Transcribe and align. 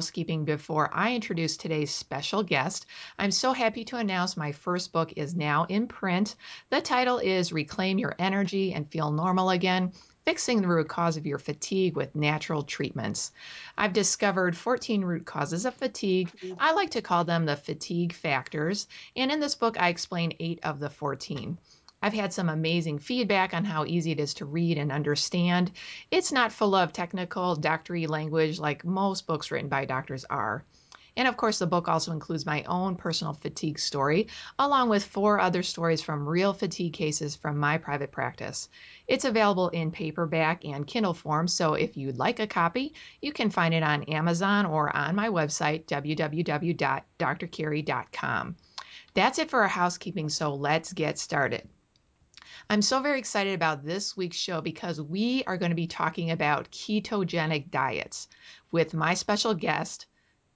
housekeeping 0.00 0.46
before 0.46 0.88
I 0.94 1.14
introduce 1.14 1.58
today's 1.58 1.90
special 1.90 2.42
guest. 2.42 2.86
I'm 3.18 3.30
so 3.30 3.52
happy 3.52 3.84
to 3.84 3.98
announce 3.98 4.34
my 4.34 4.50
first 4.50 4.94
book 4.94 5.12
is 5.14 5.34
now 5.34 5.66
in 5.68 5.88
print. 5.88 6.36
The 6.70 6.80
title 6.80 7.18
is 7.18 7.52
Reclaim 7.52 7.98
Your 7.98 8.14
Energy 8.18 8.72
and 8.72 8.90
Feel 8.90 9.10
Normal 9.10 9.50
Again 9.50 9.92
fixing 10.24 10.60
the 10.62 10.68
root 10.68 10.88
cause 10.88 11.16
of 11.16 11.26
your 11.26 11.38
fatigue 11.38 11.96
with 11.96 12.14
natural 12.14 12.62
treatments. 12.62 13.32
I've 13.76 13.92
discovered 13.92 14.56
14 14.56 15.02
root 15.02 15.26
causes 15.26 15.64
of 15.64 15.74
fatigue. 15.74 16.30
I 16.58 16.72
like 16.72 16.90
to 16.90 17.02
call 17.02 17.24
them 17.24 17.44
the 17.44 17.56
fatigue 17.56 18.12
factors, 18.12 18.86
and 19.16 19.30
in 19.30 19.40
this 19.40 19.54
book, 19.54 19.80
I 19.80 19.88
explain 19.88 20.34
eight 20.38 20.60
of 20.62 20.78
the 20.78 20.90
14. 20.90 21.58
I've 22.02 22.14
had 22.14 22.32
some 22.32 22.48
amazing 22.48 22.98
feedback 22.98 23.52
on 23.52 23.64
how 23.64 23.84
easy 23.84 24.10
it 24.10 24.20
is 24.20 24.32
to 24.34 24.46
read 24.46 24.78
and 24.78 24.90
understand. 24.90 25.70
It's 26.10 26.32
not 26.32 26.50
full 26.50 26.74
of 26.74 26.94
technical, 26.94 27.56
doctory 27.56 28.06
language 28.06 28.58
like 28.58 28.86
most 28.86 29.26
books 29.26 29.50
written 29.50 29.68
by 29.68 29.84
doctors 29.84 30.24
are. 30.24 30.64
And 31.14 31.28
of 31.28 31.36
course, 31.36 31.58
the 31.58 31.66
book 31.66 31.88
also 31.88 32.12
includes 32.12 32.46
my 32.46 32.64
own 32.64 32.96
personal 32.96 33.34
fatigue 33.34 33.78
story, 33.78 34.28
along 34.58 34.88
with 34.88 35.04
four 35.04 35.40
other 35.40 35.62
stories 35.62 36.00
from 36.00 36.26
real 36.26 36.54
fatigue 36.54 36.94
cases 36.94 37.36
from 37.36 37.58
my 37.58 37.76
private 37.76 38.12
practice. 38.12 38.70
It's 39.06 39.26
available 39.26 39.68
in 39.68 39.90
paperback 39.90 40.64
and 40.64 40.86
Kindle 40.86 41.12
form, 41.12 41.48
so 41.48 41.74
if 41.74 41.98
you'd 41.98 42.16
like 42.16 42.40
a 42.40 42.46
copy, 42.46 42.94
you 43.20 43.34
can 43.34 43.50
find 43.50 43.74
it 43.74 43.82
on 43.82 44.04
Amazon 44.04 44.64
or 44.64 44.96
on 44.96 45.14
my 45.14 45.28
website, 45.28 45.84
www.drcarrie.com. 45.84 48.56
That's 49.12 49.38
it 49.38 49.50
for 49.50 49.60
our 49.60 49.68
housekeeping, 49.68 50.30
so 50.30 50.54
let's 50.54 50.94
get 50.94 51.18
started. 51.18 51.68
I'm 52.68 52.82
so 52.82 53.00
very 53.00 53.18
excited 53.18 53.54
about 53.54 53.84
this 53.84 54.16
week's 54.16 54.36
show 54.36 54.60
because 54.60 55.00
we 55.00 55.44
are 55.46 55.56
going 55.56 55.70
to 55.70 55.76
be 55.76 55.86
talking 55.86 56.30
about 56.30 56.70
ketogenic 56.70 57.70
diets 57.70 58.28
with 58.70 58.94
my 58.94 59.14
special 59.14 59.54
guest, 59.54 60.06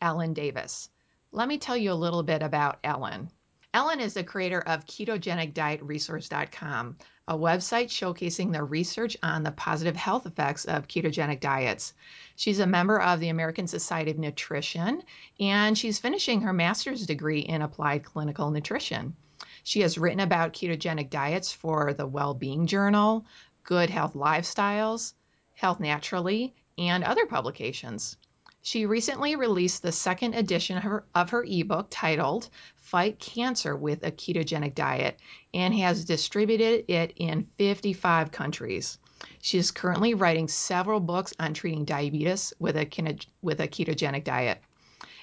Ellen 0.00 0.34
Davis. 0.34 0.90
Let 1.32 1.48
me 1.48 1.58
tell 1.58 1.76
you 1.76 1.92
a 1.92 1.94
little 1.94 2.22
bit 2.22 2.42
about 2.42 2.78
Ellen. 2.84 3.30
Ellen 3.74 3.98
is 3.98 4.14
the 4.14 4.22
creator 4.22 4.60
of 4.60 4.86
KetogenicDietResource.com, 4.86 6.96
a 7.26 7.36
website 7.36 7.86
showcasing 7.86 8.52
the 8.52 8.62
research 8.62 9.16
on 9.20 9.42
the 9.42 9.50
positive 9.50 9.96
health 9.96 10.26
effects 10.26 10.64
of 10.64 10.86
ketogenic 10.86 11.40
diets. 11.40 11.92
She's 12.36 12.60
a 12.60 12.68
member 12.68 13.00
of 13.00 13.18
the 13.18 13.30
American 13.30 13.66
Society 13.66 14.12
of 14.12 14.18
Nutrition, 14.18 15.02
and 15.40 15.76
she's 15.76 15.98
finishing 15.98 16.42
her 16.42 16.52
master's 16.52 17.04
degree 17.04 17.40
in 17.40 17.62
applied 17.62 18.04
clinical 18.04 18.52
nutrition. 18.52 19.16
She 19.66 19.80
has 19.80 19.96
written 19.96 20.20
about 20.20 20.52
ketogenic 20.52 21.08
diets 21.08 21.50
for 21.50 21.94
the 21.94 22.06
Well 22.06 22.34
Being 22.34 22.66
Journal, 22.66 23.24
Good 23.62 23.88
Health 23.88 24.12
Lifestyles, 24.12 25.14
Health 25.54 25.80
Naturally, 25.80 26.54
and 26.76 27.02
other 27.02 27.24
publications. 27.24 28.18
She 28.60 28.84
recently 28.84 29.36
released 29.36 29.82
the 29.82 29.90
second 29.90 30.34
edition 30.34 30.76
of 30.76 30.82
her, 30.82 31.04
of 31.14 31.30
her 31.30 31.44
ebook 31.44 31.86
titled 31.90 32.50
Fight 32.76 33.18
Cancer 33.18 33.74
with 33.74 34.04
a 34.04 34.10
Ketogenic 34.10 34.74
Diet 34.74 35.18
and 35.54 35.74
has 35.74 36.04
distributed 36.04 36.84
it 36.88 37.14
in 37.16 37.48
55 37.56 38.32
countries. 38.32 38.98
She 39.40 39.56
is 39.56 39.70
currently 39.70 40.12
writing 40.12 40.48
several 40.48 41.00
books 41.00 41.32
on 41.38 41.54
treating 41.54 41.86
diabetes 41.86 42.52
with 42.58 42.76
a, 42.76 42.86
with 43.40 43.60
a 43.60 43.68
ketogenic 43.68 44.24
diet. 44.24 44.60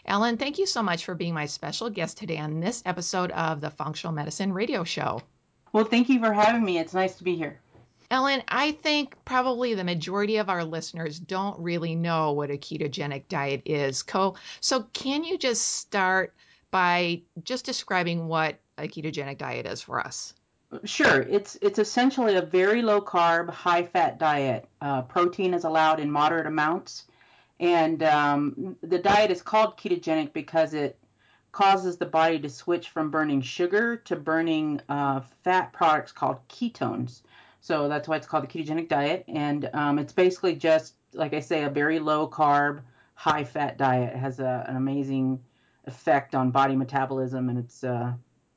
Ellen, 0.05 0.37
thank 0.37 0.57
you 0.57 0.65
so 0.65 0.81
much 0.81 1.05
for 1.05 1.15
being 1.15 1.33
my 1.33 1.45
special 1.45 1.89
guest 1.89 2.17
today 2.17 2.37
on 2.37 2.59
this 2.59 2.81
episode 2.85 3.31
of 3.31 3.61
the 3.61 3.69
Functional 3.69 4.13
Medicine 4.13 4.51
Radio 4.53 4.83
Show. 4.83 5.21
Well, 5.73 5.85
thank 5.85 6.09
you 6.09 6.19
for 6.19 6.33
having 6.33 6.63
me. 6.63 6.79
It's 6.79 6.93
nice 6.93 7.15
to 7.17 7.23
be 7.23 7.35
here. 7.35 7.59
Ellen, 8.09 8.43
I 8.47 8.73
think 8.73 9.15
probably 9.23 9.73
the 9.73 9.85
majority 9.85 10.37
of 10.37 10.49
our 10.49 10.65
listeners 10.65 11.17
don't 11.17 11.57
really 11.59 11.95
know 11.95 12.33
what 12.33 12.51
a 12.51 12.57
ketogenic 12.57 13.29
diet 13.29 13.61
is. 13.65 14.03
So, 14.59 14.83
can 14.91 15.23
you 15.23 15.37
just 15.37 15.61
start 15.61 16.33
by 16.71 17.21
just 17.43 17.63
describing 17.65 18.27
what 18.27 18.59
a 18.77 18.87
ketogenic 18.87 19.37
diet 19.37 19.65
is 19.65 19.81
for 19.81 19.99
us? 19.99 20.33
Sure. 20.83 21.21
It's 21.21 21.57
it's 21.61 21.79
essentially 21.79 22.35
a 22.35 22.41
very 22.41 22.81
low 22.81 23.01
carb, 23.01 23.49
high 23.49 23.83
fat 23.83 24.19
diet. 24.19 24.67
Uh, 24.81 25.01
protein 25.03 25.53
is 25.53 25.63
allowed 25.63 25.99
in 25.99 26.09
moderate 26.09 26.47
amounts, 26.47 27.05
and 27.61 28.01
um, 28.01 28.75
the 28.81 28.97
diet 28.97 29.29
is 29.29 29.41
called 29.43 29.77
ketogenic 29.77 30.33
because 30.33 30.73
it 30.73 30.97
causes 31.51 31.97
the 31.97 32.05
body 32.05 32.39
to 32.39 32.49
switch 32.49 32.89
from 32.89 33.11
burning 33.11 33.39
sugar 33.41 33.97
to 33.97 34.15
burning 34.15 34.81
uh, 34.89 35.21
fat 35.43 35.71
products 35.71 36.11
called 36.11 36.37
ketones. 36.49 37.21
So 37.59 37.87
that's 37.87 38.07
why 38.07 38.15
it's 38.15 38.25
called 38.25 38.43
the 38.43 38.47
ketogenic 38.47 38.89
diet. 38.89 39.25
And 39.27 39.69
um, 39.73 39.99
it's 39.99 40.11
basically 40.11 40.55
just, 40.55 40.95
like 41.13 41.35
I 41.35 41.39
say, 41.39 41.63
a 41.63 41.69
very 41.69 41.99
low 41.99 42.27
carb, 42.27 42.81
high 43.13 43.43
fat 43.43 43.77
diet. 43.77 44.15
It 44.15 44.19
has 44.19 44.39
a, 44.39 44.65
an 44.67 44.75
amazing 44.75 45.39
effect 45.85 46.33
on 46.33 46.49
body 46.49 46.75
metabolism. 46.75 47.49
And 47.49 47.59
it's 47.59 47.83
uh, 47.83 48.13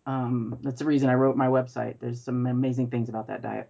um, 0.06 0.58
that's 0.62 0.78
the 0.78 0.86
reason 0.86 1.10
I 1.10 1.14
wrote 1.14 1.36
my 1.36 1.48
website. 1.48 1.96
There's 2.00 2.22
some 2.22 2.46
amazing 2.46 2.88
things 2.88 3.10
about 3.10 3.26
that 3.28 3.42
diet. 3.42 3.68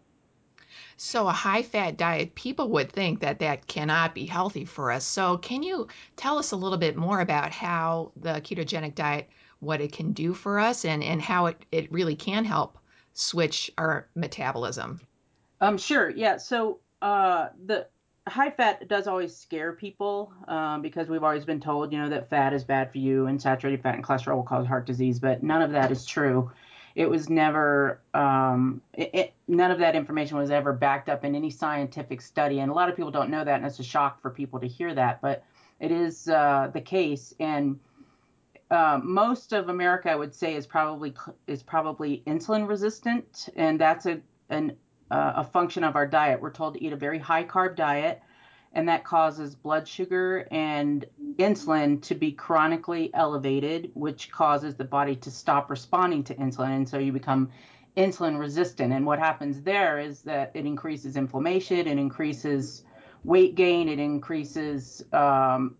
So, 0.96 1.28
a 1.28 1.32
high 1.32 1.62
fat 1.62 1.96
diet, 1.96 2.34
people 2.34 2.68
would 2.70 2.90
think 2.90 3.20
that 3.20 3.38
that 3.40 3.66
cannot 3.66 4.14
be 4.14 4.26
healthy 4.26 4.64
for 4.64 4.90
us. 4.90 5.04
So, 5.04 5.38
can 5.38 5.62
you 5.62 5.88
tell 6.16 6.38
us 6.38 6.52
a 6.52 6.56
little 6.56 6.78
bit 6.78 6.96
more 6.96 7.20
about 7.20 7.52
how 7.52 8.12
the 8.16 8.40
ketogenic 8.40 8.94
diet, 8.94 9.28
what 9.60 9.80
it 9.80 9.92
can 9.92 10.12
do 10.12 10.34
for 10.34 10.58
us, 10.58 10.84
and, 10.84 11.02
and 11.02 11.20
how 11.20 11.46
it, 11.46 11.64
it 11.72 11.92
really 11.92 12.16
can 12.16 12.44
help 12.44 12.78
switch 13.14 13.70
our 13.78 14.08
metabolism? 14.14 15.00
Um, 15.60 15.78
sure. 15.78 16.10
Yeah. 16.10 16.36
So 16.36 16.80
uh, 17.00 17.48
the 17.66 17.86
high 18.26 18.50
fat 18.50 18.88
does 18.88 19.06
always 19.06 19.36
scare 19.36 19.72
people 19.72 20.32
um, 20.48 20.82
because 20.82 21.08
we've 21.08 21.22
always 21.22 21.44
been 21.44 21.60
told, 21.60 21.92
you 21.92 21.98
know, 21.98 22.08
that 22.08 22.28
fat 22.30 22.52
is 22.52 22.64
bad 22.64 22.91
for 22.91 22.98
you 22.98 23.26
and 23.26 23.41
saturated 23.41 23.82
fat 23.82 23.94
and 23.94 24.04
cholesterol 24.04 24.36
will 24.36 24.42
cause 24.42 24.66
heart 24.66 24.86
disease, 24.86 25.18
but 25.18 25.42
none 25.42 25.62
of 25.62 25.72
that 25.72 25.91
is 25.91 26.04
true. 26.06 26.50
It 26.94 27.10
was 27.10 27.28
never, 27.28 28.00
um, 28.15 28.81
it, 28.93 29.10
it, 29.12 29.34
none 29.49 29.71
of 29.71 29.78
that 29.78 29.97
information 29.97 30.38
was 30.38 30.50
ever 30.50 30.72
backed 30.72 31.09
up 31.09 31.25
in 31.25 31.34
any 31.34 31.50
scientific 31.50 32.21
study. 32.21 32.60
And 32.60 32.71
a 32.71 32.75
lot 32.75 32.88
of 32.88 32.94
people 32.94 33.10
don't 33.10 33.31
know 33.31 33.44
that, 33.44 33.56
and 33.56 33.66
it's 33.66 33.81
a 33.81 33.84
shock 33.84 34.22
for 34.22 34.31
people 34.31 34.60
to 34.60 34.69
hear 34.69 34.94
that, 34.94 35.21
but 35.21 35.44
it 35.81 35.91
is 35.91 36.28
uh, 36.28 36.71
the 36.72 36.81
case. 36.81 37.34
And 37.41 37.80
uh, 38.71 39.01
most 39.03 39.53
of 39.53 39.68
America, 39.68 40.10
I 40.10 40.15
would 40.15 40.34
say, 40.34 40.54
is 40.54 40.66
probably 40.66 41.15
is 41.47 41.63
probably 41.63 42.22
insulin 42.27 42.68
resistant, 42.68 43.48
and 43.57 43.80
that's 43.80 44.07
a 44.07 44.21
an 44.51 44.77
uh, 45.10 45.33
a 45.36 45.45
function 45.45 45.84
of 45.84 45.97
our 45.97 46.07
diet. 46.07 46.41
We're 46.41 46.51
told 46.53 46.74
to 46.74 46.83
eat 46.83 46.92
a 46.92 46.97
very 46.97 47.18
high 47.18 47.45
carb 47.45 47.77
diet, 47.77 48.22
and 48.72 48.89
that 48.89 49.04
causes 49.04 49.54
blood 49.54 49.86
sugar 49.86 50.48
and 50.51 51.04
insulin 51.39 52.01
to 52.03 52.15
be 52.15 52.33
chronically 52.33 53.10
elevated, 53.15 53.91
which 53.95 54.31
causes 54.31 54.75
the 54.75 54.84
body 54.84 55.16
to 55.16 55.31
stop 55.31 55.71
responding 55.71 56.25
to 56.25 56.34
insulin. 56.34 56.77
And 56.77 56.89
so 56.89 56.98
you 56.98 57.13
become 57.13 57.51
insulin 57.97 58.39
resistant. 58.39 58.92
And 58.92 59.07
what 59.07 59.19
happens 59.19 59.63
there 59.63 59.98
is 59.98 60.22
that 60.22 60.51
it 60.54 60.66
increases 60.66 61.16
inflammation, 61.16 61.86
it 61.86 61.98
increases 61.98 62.84
weight 63.25 63.54
gain, 63.54 63.89
it 63.89 63.98
increases 63.98 65.04
um, 65.13 65.77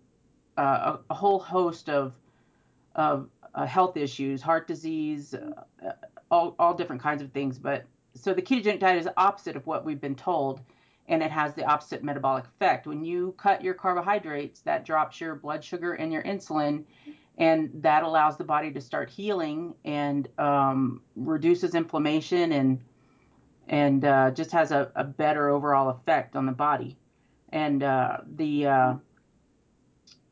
uh, 0.57 0.97
a, 0.97 1.01
a, 1.11 1.15
whole 1.15 1.39
host 1.39 1.89
of, 1.89 2.15
of 2.95 3.29
uh, 3.55 3.67
health 3.67 3.97
issues, 3.97 4.41
heart 4.41 4.67
disease, 4.69 5.35
uh, 5.35 5.93
all, 6.31 6.55
all 6.59 6.75
different 6.75 7.03
kinds 7.03 7.23
of 7.23 7.33
things. 7.33 7.59
But 7.59 7.85
so 8.15 8.33
the 8.33 8.43
ketogenic 8.43 8.81
diet 8.81 8.99
is 8.99 9.09
opposite 9.17 9.57
of 9.57 9.67
what 9.67 9.85
we've 9.85 10.01
been 10.01 10.15
told. 10.15 10.61
And 11.09 11.23
it 11.23 11.31
has 11.31 11.55
the 11.55 11.65
opposite 11.65 12.03
metabolic 12.03 12.45
effect. 12.45 12.87
When 12.87 13.05
you 13.05 13.35
cut 13.37 13.63
your 13.63 13.75
carbohydrates, 13.75 14.61
that 14.61 14.85
drops 14.85 15.21
your 15.21 15.35
blood 15.35 15.63
sugar 15.63 15.95
and 15.95 16.13
your 16.13 16.23
insulin, 16.23 16.85
and 17.39 17.71
that 17.75 18.03
allows 18.03 18.37
the 18.37 18.45
body 18.45 18.71
to 18.73 18.81
start 18.81 19.11
healing 19.11 19.75
and 19.85 20.29
um, 20.39 21.03
reduces 21.17 21.75
inflammation 21.75 22.53
and 22.53 22.81
and 23.67 24.05
uh, 24.05 24.31
just 24.31 24.51
has 24.53 24.73
a, 24.73 24.93
a, 24.95 25.03
better 25.03 25.49
overall 25.49 25.89
effect 25.89 26.37
on 26.37 26.45
the 26.45 26.53
body. 26.53 26.99
And 27.49 27.83
uh, 27.83 28.19
the 28.37 28.67
uh, 28.67 28.95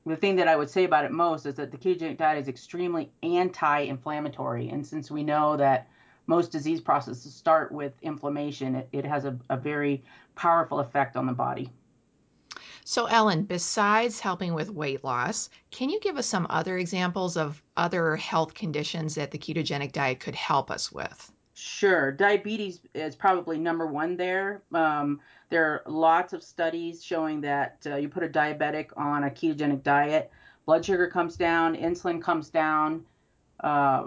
the 0.05 0.17
thing 0.17 0.37
that 0.37 0.49
I 0.49 0.57
would 0.57 0.69
say 0.69 0.85
about 0.85 1.05
it 1.05 1.13
most 1.13 1.47
is 1.47 1.55
that 1.55 1.71
the 1.71 1.79
ketogenic 1.79 2.19
diet 2.19 2.43
is 2.43 2.49
extremely 2.49 3.11
anti-inflammatory, 3.23 4.69
and 4.69 4.87
since 4.87 5.11
we 5.11 5.23
know 5.23 5.57
that 5.57 5.89
most 6.27 6.53
disease 6.53 6.81
processes 6.81 7.35
start 7.35 7.73
with 7.73 7.93
inflammation, 8.03 8.75
it, 8.77 8.89
it 8.93 9.05
has 9.05 9.25
a, 9.25 9.37
a 9.51 9.57
very 9.57 10.03
powerful 10.34 10.81
effect 10.81 11.17
on 11.17 11.26
the 11.26 11.32
body. 11.32 11.70
So, 12.84 13.06
Ellen, 13.06 13.44
besides 13.44 14.19
helping 14.19 14.55
with 14.55 14.69
weight 14.69 15.05
loss, 15.05 15.50
can 15.70 15.88
you 15.88 16.00
give 16.00 16.17
us 16.17 16.26
some 16.26 16.46
other 16.50 16.79
examples 16.79 17.37
of 17.37 17.62
other 17.76 18.17
health 18.17 18.55
conditions 18.55 19.14
that 19.14 19.31
the 19.31 19.38
ketogenic 19.38 19.93
diet 19.93 20.20
could 20.20 20.34
help 20.34 20.70
us 20.70 20.90
with? 20.90 21.32
Sure. 21.55 22.11
Diabetes 22.11 22.81
is 22.94 23.14
probably 23.14 23.58
number 23.58 23.87
one 23.87 24.17
there. 24.17 24.62
Um, 24.75 25.20
there 25.49 25.64
are 25.64 25.82
lots 25.87 26.32
of 26.32 26.43
studies 26.43 27.05
showing 27.05 27.40
that 27.43 27.79
uh, 27.87 27.96
you 27.96 28.08
put 28.08 28.25
a 28.25 28.29
diabetic 28.29 28.88
on 28.96 29.25
a 29.25 29.31
ketogenic 29.31 29.82
diet, 29.82 30.31
blood 30.67 30.84
sugar 30.84 31.06
comes 31.06 31.37
down, 31.37 31.76
insulin 31.76 32.20
comes 32.20 32.50
down, 32.50 33.05
uh, 33.61 34.06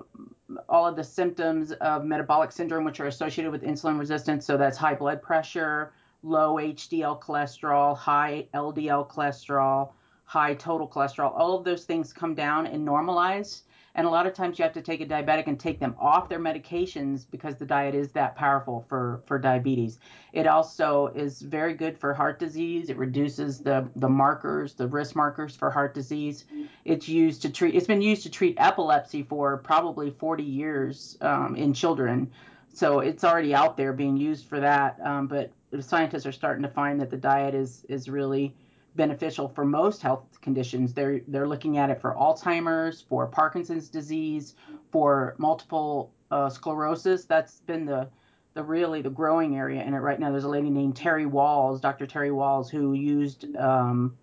all 0.68 0.88
of 0.88 0.96
the 0.96 1.04
symptoms 1.04 1.72
of 1.74 2.04
metabolic 2.04 2.52
syndrome, 2.52 2.84
which 2.84 3.00
are 3.00 3.08
associated 3.08 3.52
with 3.52 3.64
insulin 3.64 3.98
resistance. 3.98 4.46
So 4.46 4.58
that's 4.58 4.78
high 4.78 4.96
blood 4.96 5.22
pressure, 5.22 5.94
low 6.26 6.56
HDL 6.56 7.22
cholesterol, 7.22 7.96
high 7.96 8.48
LDL 8.54 9.08
cholesterol, 9.08 9.92
high 10.24 10.56
total 10.56 10.88
cholesterol. 10.88 11.32
All 11.36 11.58
of 11.58 11.64
those 11.64 11.86
things 11.86 12.12
come 12.12 12.34
down 12.34 12.66
and 12.66 12.86
normalize. 12.86 13.62
And 13.98 14.06
a 14.06 14.10
lot 14.10 14.28
of 14.28 14.34
times 14.34 14.60
you 14.60 14.64
have 14.64 14.74
to 14.74 14.82
take 14.82 15.00
a 15.00 15.06
diabetic 15.06 15.48
and 15.48 15.58
take 15.58 15.80
them 15.80 15.96
off 15.98 16.28
their 16.28 16.40
medications 16.40 17.26
because 17.32 17.56
the 17.56 17.66
diet 17.66 17.96
is 17.96 18.12
that 18.12 18.36
powerful 18.36 18.86
for, 18.90 19.22
for 19.26 19.40
diabetes. 19.40 20.00
It 20.34 20.48
also 20.48 21.08
is 21.16 21.42
very 21.42 21.74
good 21.74 21.98
for 21.98 22.14
heart 22.14 22.38
disease. 22.38 22.90
It 22.90 22.98
reduces 22.98 23.60
the, 23.60 23.88
the 23.96 24.10
markers, 24.10 24.74
the 24.74 24.88
risk 24.88 25.16
markers 25.16 25.56
for 25.56 25.72
heart 25.72 25.94
disease. 25.94 26.44
It's 26.84 27.08
used 27.08 27.42
to 27.44 27.50
treat, 27.50 27.74
it's 27.74 27.88
been 27.88 28.02
used 28.02 28.24
to 28.24 28.30
treat 28.30 28.58
epilepsy 28.60 29.24
for 29.24 29.58
probably 29.58 30.10
40 30.10 30.44
years 30.44 31.18
um, 31.22 31.56
in 31.56 31.74
children. 31.74 32.30
So 32.74 33.00
it's 33.00 33.24
already 33.24 33.56
out 33.56 33.78
there 33.78 33.94
being 33.94 34.18
used 34.18 34.48
for 34.48 34.60
that. 34.60 35.00
Um, 35.02 35.28
but 35.28 35.52
scientists 35.84 36.26
are 36.26 36.32
starting 36.32 36.64
to 36.64 36.70
find 36.70 37.00
that 37.02 37.10
the 37.10 37.18
diet 37.18 37.54
is, 37.54 37.86
is 37.90 38.10
really 38.10 38.54
beneficial 38.96 39.50
for 39.50 39.66
most 39.66 40.02
health 40.02 40.26
conditions. 40.42 40.94
They're 40.94 41.22
they're 41.28 41.48
looking 41.48 41.78
at 41.78 41.90
it 41.90 42.02
for 42.02 42.16
Alzheimer's, 42.16 43.02
for 43.02 43.28
Parkinson's 43.28 43.90
disease, 43.90 44.56
for 44.92 45.36
multiple 45.38 46.12
uh, 46.32 46.50
sclerosis. 46.50 47.26
That's 47.26 47.60
been 47.62 47.86
the 47.86 48.08
the 48.54 48.64
really 48.64 49.02
the 49.02 49.10
growing 49.10 49.58
area 49.58 49.84
in 49.84 49.94
it 49.94 50.00
right 50.00 50.20
now. 50.20 50.32
There's 50.32 50.46
a 50.46 50.50
lady 50.50 50.70
named 50.70 50.96
Terry 50.96 51.26
Wahls, 51.26 51.82
Dr. 51.82 52.08
Terry 52.08 52.30
Wahls, 52.30 52.70
who 52.70 52.94
used 52.94 53.54
um, 53.58 54.18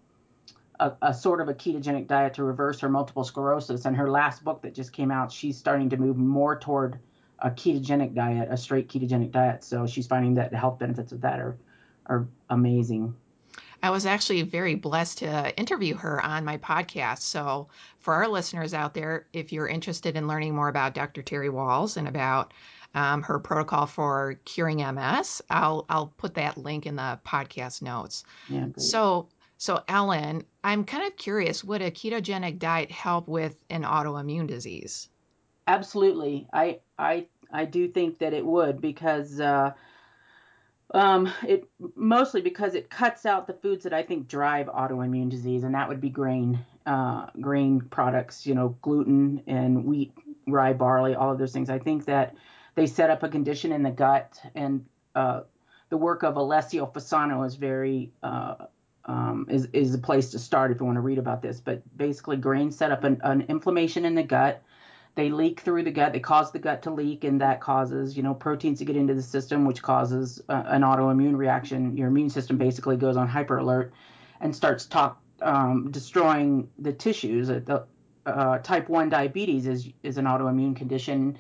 a, 0.80 0.92
a, 1.02 1.14
sort 1.14 1.42
of 1.42 1.48
a 1.48 1.54
ketogenic 1.54 2.06
diet 2.06 2.32
to 2.34 2.44
reverse 2.44 2.80
her 2.80 2.88
multiple 2.88 3.24
sclerosis. 3.24 3.84
And 3.84 3.94
her 3.94 4.10
last 4.10 4.42
book 4.42 4.62
that 4.62 4.74
just 4.74 4.94
came 4.94 5.10
out, 5.10 5.30
she's 5.30 5.58
starting 5.58 5.90
to 5.90 5.98
move 5.98 6.16
more 6.16 6.58
toward 6.58 6.98
a 7.42 7.50
ketogenic 7.50 8.14
diet, 8.14 8.48
a 8.50 8.56
straight 8.56 8.88
ketogenic 8.88 9.32
diet. 9.32 9.64
So 9.64 9.86
she's 9.86 10.06
finding 10.06 10.34
that 10.34 10.50
the 10.50 10.56
health 10.56 10.78
benefits 10.78 11.12
of 11.12 11.20
that 11.20 11.38
are 11.40 11.56
are 12.06 12.26
amazing. 12.50 13.14
I 13.82 13.90
was 13.90 14.06
actually 14.06 14.42
very 14.42 14.76
blessed 14.76 15.18
to 15.18 15.58
interview 15.58 15.96
her 15.96 16.24
on 16.24 16.44
my 16.44 16.56
podcast. 16.58 17.22
So, 17.22 17.68
for 17.98 18.14
our 18.14 18.28
listeners 18.28 18.74
out 18.74 18.94
there, 18.94 19.26
if 19.32 19.52
you're 19.52 19.66
interested 19.66 20.16
in 20.16 20.28
learning 20.28 20.54
more 20.54 20.68
about 20.68 20.94
Dr. 20.94 21.22
Terry 21.22 21.48
Wahls 21.48 21.96
and 21.96 22.06
about 22.06 22.54
um, 22.94 23.22
her 23.22 23.40
protocol 23.40 23.86
for 23.86 24.38
curing 24.44 24.78
MS, 24.78 25.42
I'll 25.50 25.84
I'll 25.88 26.14
put 26.16 26.34
that 26.34 26.56
link 26.56 26.86
in 26.86 26.94
the 26.94 27.18
podcast 27.26 27.82
notes. 27.82 28.22
Yeah, 28.48 28.66
so, 28.76 29.28
so 29.58 29.82
Ellen, 29.88 30.44
I'm 30.62 30.84
kind 30.84 31.04
of 31.06 31.16
curious, 31.16 31.64
would 31.64 31.82
a 31.82 31.90
ketogenic 31.90 32.60
diet 32.60 32.92
help 32.92 33.26
with 33.26 33.56
an 33.68 33.82
autoimmune 33.82 34.46
disease? 34.46 35.08
Absolutely, 35.66 36.46
I 36.52 36.80
I 36.98 37.26
I 37.52 37.64
do 37.66 37.88
think 37.88 38.18
that 38.18 38.32
it 38.34 38.44
would 38.44 38.80
because. 38.80 39.40
Uh, 39.40 39.72
um, 40.94 41.32
it 41.46 41.68
mostly 41.96 42.42
because 42.42 42.74
it 42.74 42.90
cuts 42.90 43.24
out 43.24 43.46
the 43.46 43.54
foods 43.54 43.84
that 43.84 43.94
I 43.94 44.02
think 44.02 44.28
drive 44.28 44.66
autoimmune 44.66 45.30
disease, 45.30 45.64
and 45.64 45.74
that 45.74 45.88
would 45.88 46.00
be 46.02 46.10
grain, 46.10 46.58
uh, 46.84 47.26
grain 47.40 47.80
products, 47.80 48.46
you 48.46 48.54
know, 48.54 48.76
gluten 48.82 49.42
and 49.46 49.84
wheat, 49.86 50.12
rye, 50.46 50.74
barley, 50.74 51.14
all 51.14 51.32
of 51.32 51.38
those 51.38 51.52
things. 51.52 51.70
I 51.70 51.78
think 51.78 52.04
that 52.04 52.34
they 52.74 52.86
set 52.86 53.08
up 53.08 53.22
a 53.22 53.28
condition 53.28 53.72
in 53.72 53.82
the 53.82 53.90
gut, 53.90 54.38
and 54.54 54.84
uh, 55.14 55.42
the 55.88 55.96
work 55.96 56.22
of 56.24 56.36
Alessio 56.36 56.86
Fasano 56.86 57.46
is 57.46 57.54
very 57.54 58.12
uh, 58.22 58.66
um, 59.06 59.46
is 59.50 59.66
is 59.72 59.94
a 59.94 59.98
place 59.98 60.30
to 60.30 60.38
start 60.38 60.70
if 60.70 60.78
you 60.80 60.84
want 60.86 60.96
to 60.96 61.00
read 61.00 61.18
about 61.18 61.40
this. 61.40 61.58
But 61.58 61.82
basically, 61.96 62.36
grains 62.36 62.76
set 62.76 62.92
up 62.92 63.04
an, 63.04 63.18
an 63.24 63.42
inflammation 63.48 64.04
in 64.04 64.14
the 64.14 64.22
gut 64.22 64.62
they 65.14 65.30
leak 65.30 65.60
through 65.60 65.82
the 65.82 65.90
gut 65.90 66.12
they 66.12 66.20
cause 66.20 66.52
the 66.52 66.58
gut 66.58 66.82
to 66.82 66.90
leak 66.90 67.24
and 67.24 67.40
that 67.40 67.60
causes 67.60 68.16
you 68.16 68.22
know 68.22 68.34
proteins 68.34 68.78
to 68.78 68.84
get 68.84 68.96
into 68.96 69.14
the 69.14 69.22
system 69.22 69.64
which 69.64 69.82
causes 69.82 70.40
uh, 70.48 70.62
an 70.66 70.82
autoimmune 70.82 71.36
reaction 71.36 71.96
your 71.96 72.08
immune 72.08 72.30
system 72.30 72.56
basically 72.56 72.96
goes 72.96 73.16
on 73.16 73.28
hyper 73.28 73.58
alert 73.58 73.92
and 74.40 74.54
starts 74.54 74.86
top, 74.86 75.22
um, 75.40 75.90
destroying 75.90 76.68
the 76.78 76.92
tissues 76.92 77.50
uh, 77.50 77.60
the, 77.64 77.84
uh, 78.24 78.58
type 78.58 78.88
1 78.88 79.08
diabetes 79.08 79.66
is 79.66 79.88
is 80.02 80.18
an 80.18 80.24
autoimmune 80.24 80.74
condition 80.74 81.36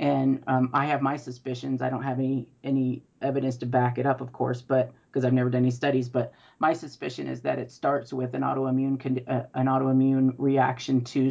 and 0.00 0.42
um, 0.46 0.70
I 0.72 0.86
have 0.86 1.02
my 1.02 1.16
suspicions. 1.16 1.80
I 1.80 1.88
don't 1.88 2.02
have 2.02 2.18
any 2.18 2.48
any 2.62 3.02
evidence 3.22 3.56
to 3.58 3.66
back 3.66 3.98
it 3.98 4.06
up, 4.06 4.20
of 4.20 4.32
course, 4.32 4.60
but 4.60 4.92
because 5.10 5.24
I've 5.24 5.32
never 5.32 5.50
done 5.50 5.62
any 5.62 5.70
studies. 5.70 6.08
But 6.08 6.32
my 6.58 6.72
suspicion 6.72 7.28
is 7.28 7.42
that 7.42 7.58
it 7.58 7.70
starts 7.70 8.12
with 8.12 8.34
an 8.34 8.42
autoimmune 8.42 9.22
uh, 9.28 9.44
an 9.54 9.66
autoimmune 9.66 10.34
reaction 10.38 11.02
to 11.04 11.30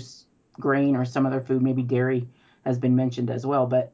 grain 0.54 0.96
or 0.96 1.06
some 1.06 1.26
other 1.26 1.42
food, 1.42 1.62
maybe 1.62 1.82
dairy 1.82 2.28
has 2.66 2.78
been 2.78 2.96
mentioned 2.96 3.30
as 3.30 3.46
well. 3.46 3.66
But 3.66 3.92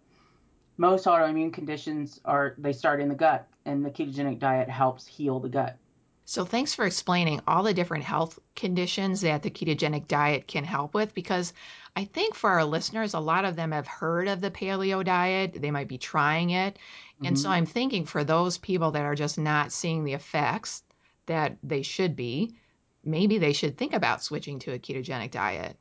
most 0.78 1.06
autoimmune 1.06 1.54
conditions 1.54 2.20
are 2.26 2.56
they 2.58 2.74
start 2.74 3.02
in 3.02 3.10
the 3.10 3.16
gut, 3.16 3.48
and 3.66 3.86
the 3.86 3.92
ketogenic 3.92 4.40
diet 4.40 4.70
helps 4.70 5.06
heal 5.06 5.40
the 5.40 5.50
gut. 5.50 5.78
So, 6.26 6.46
thanks 6.46 6.76
for 6.76 6.86
explaining 6.86 7.42
all 7.48 7.64
the 7.64 7.74
different 7.74 8.04
health 8.04 8.38
conditions 8.56 9.22
that 9.22 9.42
the 9.42 9.50
ketogenic 9.50 10.08
diet 10.08 10.48
can 10.48 10.64
help 10.64 10.94
with 10.94 11.16
because 11.16 11.54
I 11.96 12.06
think 12.06 12.36
for 12.36 12.52
our 12.52 12.64
listeners, 12.64 13.16
a 13.16 13.20
lot 13.20 13.46
of 13.46 13.56
them 13.56 13.72
have 13.72 13.88
heard 13.88 14.28
of 14.28 14.40
the 14.40 14.52
paleo 14.52 15.04
diet. 15.04 15.60
They 15.60 15.72
might 15.72 15.88
be 15.88 15.98
trying 15.98 16.52
it. 16.52 16.76
Mm-hmm. 16.76 17.26
And 17.26 17.40
so, 17.40 17.46
mm-hmm. 17.46 17.54
I'm 17.54 17.66
thinking 17.66 18.06
for 18.06 18.24
those 18.24 18.60
people 18.60 18.92
that 18.92 19.06
are 19.06 19.16
just 19.16 19.40
not 19.40 19.72
seeing 19.72 20.04
the 20.04 20.14
effects 20.14 20.84
that 21.26 21.58
they 21.64 21.82
should 21.82 22.16
be, 22.16 22.56
maybe 23.04 23.38
they 23.40 23.54
should 23.54 23.78
think 23.78 23.94
about 23.94 24.24
switching 24.24 24.60
to 24.60 24.74
a 24.74 24.80
ketogenic 24.80 25.32
diet. 25.32 25.78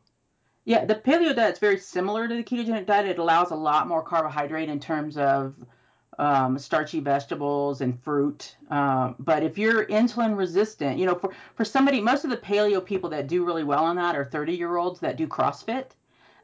Yeah, 0.68 0.84
the 0.84 0.96
paleo 0.96 1.34
diet 1.34 1.54
is 1.54 1.58
very 1.58 1.78
similar 1.78 2.28
to 2.28 2.34
the 2.34 2.44
ketogenic 2.44 2.84
diet. 2.84 3.06
It 3.06 3.18
allows 3.18 3.52
a 3.52 3.54
lot 3.54 3.88
more 3.88 4.02
carbohydrate 4.02 4.68
in 4.68 4.78
terms 4.78 5.16
of 5.16 5.54
um, 6.18 6.58
starchy 6.58 7.00
vegetables 7.00 7.80
and 7.80 7.98
fruit. 8.02 8.54
Um, 8.68 9.14
but 9.18 9.42
if 9.42 9.56
you're 9.56 9.87
insulin 9.87 10.37
resistant, 10.37 10.98
you 10.98 11.06
know, 11.06 11.14
for, 11.14 11.32
for 11.54 11.64
somebody, 11.64 12.02
most 12.02 12.25
of 12.25 12.30
the 12.30 12.37
paleo 12.37 12.84
people 12.84 13.08
that 13.08 13.28
do 13.28 13.46
really 13.46 13.64
well 13.64 13.82
on 13.82 13.96
that 13.96 14.14
are 14.14 14.26
30 14.26 14.52
year 14.52 14.76
olds 14.76 15.00
that 15.00 15.16
do 15.16 15.26
CrossFit. 15.26 15.92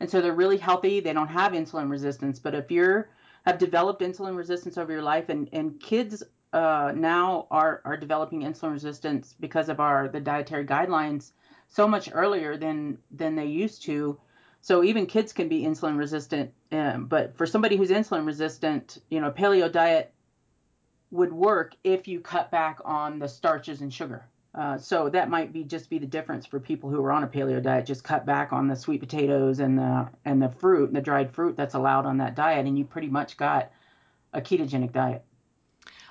And 0.00 0.10
so 0.10 0.22
they're 0.22 0.32
really 0.32 0.56
healthy. 0.56 1.00
They 1.00 1.12
don't 1.12 1.28
have 1.28 1.52
insulin 1.52 1.90
resistance. 1.90 2.38
But 2.38 2.54
if 2.54 2.70
you're 2.70 3.10
have 3.44 3.58
developed 3.58 4.00
insulin 4.00 4.38
resistance 4.38 4.78
over 4.78 4.90
your 4.90 5.02
life 5.02 5.28
and, 5.28 5.50
and 5.52 5.78
kids 5.80 6.22
uh, 6.54 6.94
now 6.96 7.46
are, 7.50 7.82
are 7.84 7.98
developing 7.98 8.40
insulin 8.40 8.72
resistance 8.72 9.34
because 9.38 9.68
of 9.68 9.80
our 9.80 10.08
the 10.08 10.20
dietary 10.20 10.64
guidelines 10.64 11.32
so 11.74 11.88
much 11.88 12.08
earlier 12.12 12.56
than 12.56 12.98
than 13.10 13.34
they 13.34 13.46
used 13.46 13.82
to. 13.82 14.18
So 14.60 14.82
even 14.84 15.06
kids 15.06 15.32
can 15.32 15.48
be 15.48 15.62
insulin 15.62 15.98
resistant. 15.98 16.52
Um, 16.72 17.06
but 17.06 17.36
for 17.36 17.46
somebody 17.46 17.76
who's 17.76 17.90
insulin 17.90 18.24
resistant, 18.26 18.98
you 19.10 19.20
know, 19.20 19.30
paleo 19.30 19.70
diet 19.70 20.12
would 21.10 21.32
work 21.32 21.74
if 21.82 22.08
you 22.08 22.20
cut 22.20 22.50
back 22.50 22.78
on 22.84 23.18
the 23.18 23.28
starches 23.28 23.80
and 23.80 23.92
sugar. 23.92 24.24
Uh, 24.54 24.78
so 24.78 25.08
that 25.08 25.28
might 25.28 25.52
be 25.52 25.64
just 25.64 25.90
be 25.90 25.98
the 25.98 26.06
difference 26.06 26.46
for 26.46 26.60
people 26.60 26.88
who 26.88 27.02
are 27.04 27.10
on 27.10 27.24
a 27.24 27.28
paleo 27.28 27.60
diet. 27.60 27.86
Just 27.86 28.04
cut 28.04 28.24
back 28.24 28.52
on 28.52 28.68
the 28.68 28.76
sweet 28.76 29.00
potatoes 29.00 29.58
and 29.58 29.76
the 29.76 30.08
and 30.24 30.40
the 30.40 30.50
fruit, 30.50 30.86
and 30.86 30.96
the 30.96 31.02
dried 31.02 31.34
fruit 31.34 31.56
that's 31.56 31.74
allowed 31.74 32.06
on 32.06 32.18
that 32.18 32.36
diet, 32.36 32.66
and 32.66 32.78
you 32.78 32.84
pretty 32.84 33.08
much 33.08 33.36
got 33.36 33.72
a 34.32 34.40
ketogenic 34.40 34.92
diet. 34.92 35.24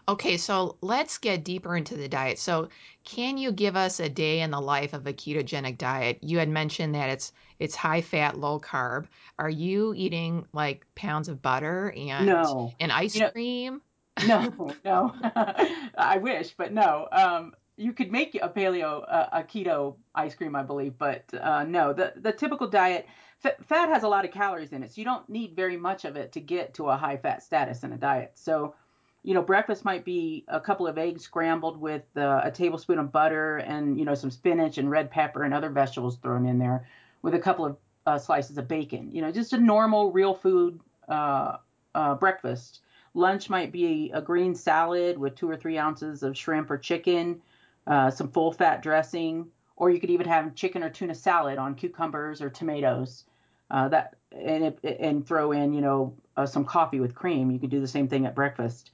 Okay, 0.08 0.36
so 0.36 0.78
let's 0.82 1.18
get 1.18 1.46
deeper 1.46 1.78
into 1.78 1.96
the 1.96 2.10
diet. 2.10 2.38
So, 2.38 2.68
can 3.06 3.38
you 3.38 3.52
give 3.54 3.78
us 3.78 4.00
a 4.02 4.10
day 4.10 4.42
in 4.42 4.52
the 4.52 4.60
life 4.60 4.94
of 4.94 5.08
a 5.08 5.14
ketogenic 5.14 5.78
diet? 5.78 6.20
You 6.22 6.40
had 6.40 6.50
mentioned 6.50 6.96
that 6.96 7.10
it's 7.10 7.32
it's 7.60 7.76
high 7.76 8.02
fat, 8.02 8.38
low 8.38 8.60
carb. 8.60 9.08
Are 9.40 9.50
you 9.50 9.94
eating 9.96 10.46
like 10.52 10.86
pounds 10.96 11.30
of 11.30 11.42
butter 11.42 11.94
and 11.96 12.26
no. 12.26 12.76
and 12.80 12.92
ice 12.92 13.16
you 13.16 13.22
know, 13.22 13.32
cream? 13.32 13.82
no, 14.22 14.76
no. 14.86 15.14
I 15.98 16.18
wish, 16.18 16.54
but 16.58 16.74
no. 16.74 17.08
Um, 17.12 17.54
you 17.78 17.94
could 17.94 18.12
make 18.12 18.36
a 18.36 18.50
paleo, 18.50 19.04
uh, 19.08 19.30
a 19.32 19.44
keto 19.44 19.96
ice 20.14 20.36
cream, 20.36 20.56
I 20.56 20.64
believe, 20.64 20.98
but 20.98 21.34
uh, 21.34 21.64
no. 21.64 21.94
The 21.94 22.14
the 22.18 22.32
typical 22.34 22.68
diet, 22.68 23.08
f- 23.44 23.66
fat 23.66 23.90
has 23.90 24.04
a 24.04 24.08
lot 24.08 24.26
of 24.26 24.32
calories 24.32 24.74
in 24.74 24.84
it, 24.84 24.92
so 24.92 25.00
you 25.02 25.06
don't 25.06 25.28
need 25.30 25.56
very 25.56 25.78
much 25.78 26.06
of 26.06 26.16
it 26.18 26.34
to 26.34 26.42
get 26.42 26.74
to 26.76 26.90
a 26.90 26.98
high 26.98 27.18
fat 27.18 27.42
status 27.44 27.84
in 27.84 27.94
a 27.94 27.98
diet. 27.98 28.34
So, 28.36 28.76
you 29.24 29.34
know, 29.34 29.42
breakfast 29.42 29.86
might 29.86 30.04
be 30.06 30.44
a 30.48 30.60
couple 30.60 30.86
of 30.86 30.98
eggs 30.98 31.24
scrambled 31.24 31.80
with 31.80 32.04
uh, 32.18 32.42
a 32.44 32.52
tablespoon 32.52 33.00
of 33.00 33.12
butter 33.12 33.58
and 33.58 33.98
you 33.98 34.06
know 34.06 34.16
some 34.16 34.30
spinach 34.32 34.78
and 34.78 34.92
red 34.92 35.10
pepper 35.10 35.44
and 35.44 35.54
other 35.54 35.70
vegetables 35.70 36.18
thrown 36.18 36.46
in 36.46 36.60
there, 36.60 36.88
with 37.22 37.34
a 37.34 37.40
couple 37.40 37.66
of 37.66 37.78
uh, 38.06 38.18
slices 38.18 38.58
of 38.58 38.68
bacon. 38.68 39.10
You 39.12 39.22
know, 39.22 39.32
just 39.32 39.54
a 39.54 39.58
normal 39.58 40.12
real 40.12 40.34
food 40.34 40.80
uh, 41.08 41.58
uh, 41.96 42.16
breakfast 42.16 42.82
Lunch 43.14 43.50
might 43.50 43.72
be 43.72 44.12
a 44.14 44.22
green 44.22 44.56
salad 44.56 45.18
with 45.18 45.36
two 45.36 45.50
or 45.50 45.56
three 45.56 45.78
ounces 45.78 46.24
of 46.24 46.36
shrimp 46.36 46.72
or 46.72 46.78
chicken, 46.78 47.42
uh, 47.86 48.10
some 48.10 48.30
full 48.30 48.52
fat 48.52 48.82
dressing, 48.82 49.48
or 49.76 49.92
you 49.92 50.00
could 50.00 50.10
even 50.10 50.28
have 50.28 50.56
chicken 50.56 50.84
or 50.84 50.90
tuna 50.90 51.14
salad 51.14 51.60
on 51.60 51.76
cucumbers 51.76 52.42
or 52.42 52.50
tomatoes. 52.50 53.26
Uh, 53.70 53.88
that 53.88 54.16
and 54.32 54.76
and 54.84 55.26
throw 55.26 55.52
in 55.52 55.74
you 55.74 55.82
know 55.82 56.14
some 56.46 56.66
coffee 56.66 57.00
with 57.00 57.16
cream. 57.16 57.52
You 57.52 57.60
could 57.60 57.70
do 57.70 57.80
the 57.80 57.88
same 57.88 58.08
thing 58.08 58.26
at 58.26 58.36
breakfast. 58.36 58.92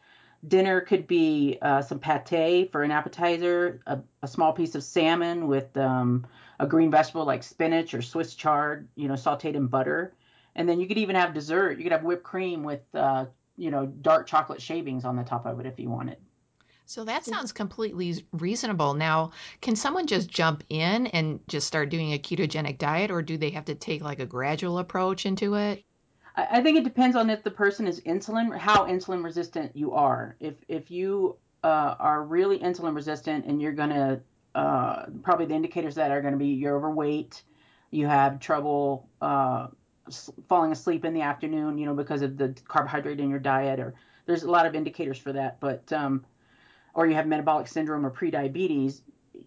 Dinner 0.48 0.82
could 0.82 1.06
be 1.06 1.58
uh, 1.62 1.82
some 1.82 2.00
pate 2.00 2.72
for 2.72 2.84
an 2.84 2.92
appetizer, 2.92 3.82
a, 3.86 4.00
a, 4.22 4.28
small 4.28 4.54
piece 4.54 4.74
of 4.74 4.84
salmon 4.84 5.48
with 5.48 5.76
um, 5.76 6.26
a 6.60 6.66
green 6.66 6.90
vegetable 6.90 7.26
like 7.26 7.44
spinach 7.44 7.94
or 7.94 8.02
Swiss 8.02 8.36
chard, 8.36 8.88
you 8.96 9.10
know, 9.10 9.16
sautéed 9.16 9.56
in 9.56 9.68
butter. 9.68 10.14
And 10.56 10.68
then 10.68 10.80
you 10.80 10.88
could 10.88 10.98
even 10.98 11.16
have 11.16 11.34
dessert. 11.34 11.78
You 11.78 11.84
could 11.84 11.92
have 11.92 12.04
whipped 12.04 12.24
cream 12.24 12.64
with 12.64 12.82
uh, 12.94 13.26
you 13.60 13.70
know, 13.70 13.86
dark 13.86 14.26
chocolate 14.26 14.62
shavings 14.62 15.06
on 15.06 15.16
the 15.18 15.24
top 15.24 15.46
of 15.46 15.60
it 15.60 15.66
if 15.66 15.80
you 15.80 15.90
want 15.90 16.10
it. 16.10 16.22
So 16.86 17.04
that 17.04 17.24
sounds 17.24 17.52
completely 17.52 18.26
reasonable. 18.32 18.96
Now, 18.96 19.32
can 19.62 19.76
someone 19.76 20.08
just 20.08 20.28
jump 20.28 20.64
in 20.70 21.06
and 21.08 21.40
just 21.48 21.68
start 21.68 21.90
doing 21.90 22.14
a 22.14 22.18
ketogenic 22.18 22.80
diet, 22.80 23.12
or 23.12 23.22
do 23.22 23.38
they 23.38 23.52
have 23.52 23.66
to 23.66 23.76
take 23.76 24.02
like 24.02 24.20
a 24.20 24.26
gradual 24.26 24.80
approach 24.80 25.28
into 25.28 25.54
it? 25.54 25.84
I 26.52 26.62
think 26.62 26.78
it 26.78 26.84
depends 26.84 27.16
on 27.16 27.30
if 27.30 27.44
the 27.44 27.52
person 27.52 27.88
is 27.88 28.02
insulin, 28.02 28.56
how 28.58 28.86
insulin 28.86 29.24
resistant 29.24 29.76
you 29.76 29.94
are. 29.94 30.36
If 30.40 30.56
if 30.68 30.92
you 30.92 31.38
uh, 31.64 31.96
are 32.00 32.24
really 32.24 32.60
insulin 32.60 32.96
resistant 32.96 33.46
and 33.46 33.62
you're 33.62 33.74
gonna 33.74 34.22
uh, 34.56 35.06
probably 35.24 35.46
the 35.46 35.56
indicators 35.56 35.96
that 35.96 36.12
are 36.12 36.22
to 36.22 36.38
be 36.38 36.48
you're 36.48 36.76
overweight, 36.76 37.44
you 37.92 38.08
have 38.08 38.40
trouble 38.40 39.10
uh, 39.22 39.68
falling 40.48 40.72
asleep 40.72 41.06
in 41.06 41.14
the 41.14 41.22
afternoon, 41.22 41.78
you 41.78 41.86
know, 41.86 41.94
because 41.94 42.22
of 42.22 42.38
the 42.38 42.56
carbohydrate 42.68 43.20
in 43.20 43.30
your 43.30 43.40
diet, 43.40 43.80
or 43.80 43.94
there's 44.26 44.44
a 44.44 44.52
lot 44.52 44.66
of 44.66 44.76
indicators 44.76 45.18
for 45.18 45.34
that. 45.34 45.60
But 45.60 45.92
um, 45.94 46.26
or 46.94 47.08
you 47.08 47.16
have 47.16 47.28
metabolic 47.28 47.68
syndrome 47.68 48.06
or 48.06 48.12
prediabetes, 48.12 49.02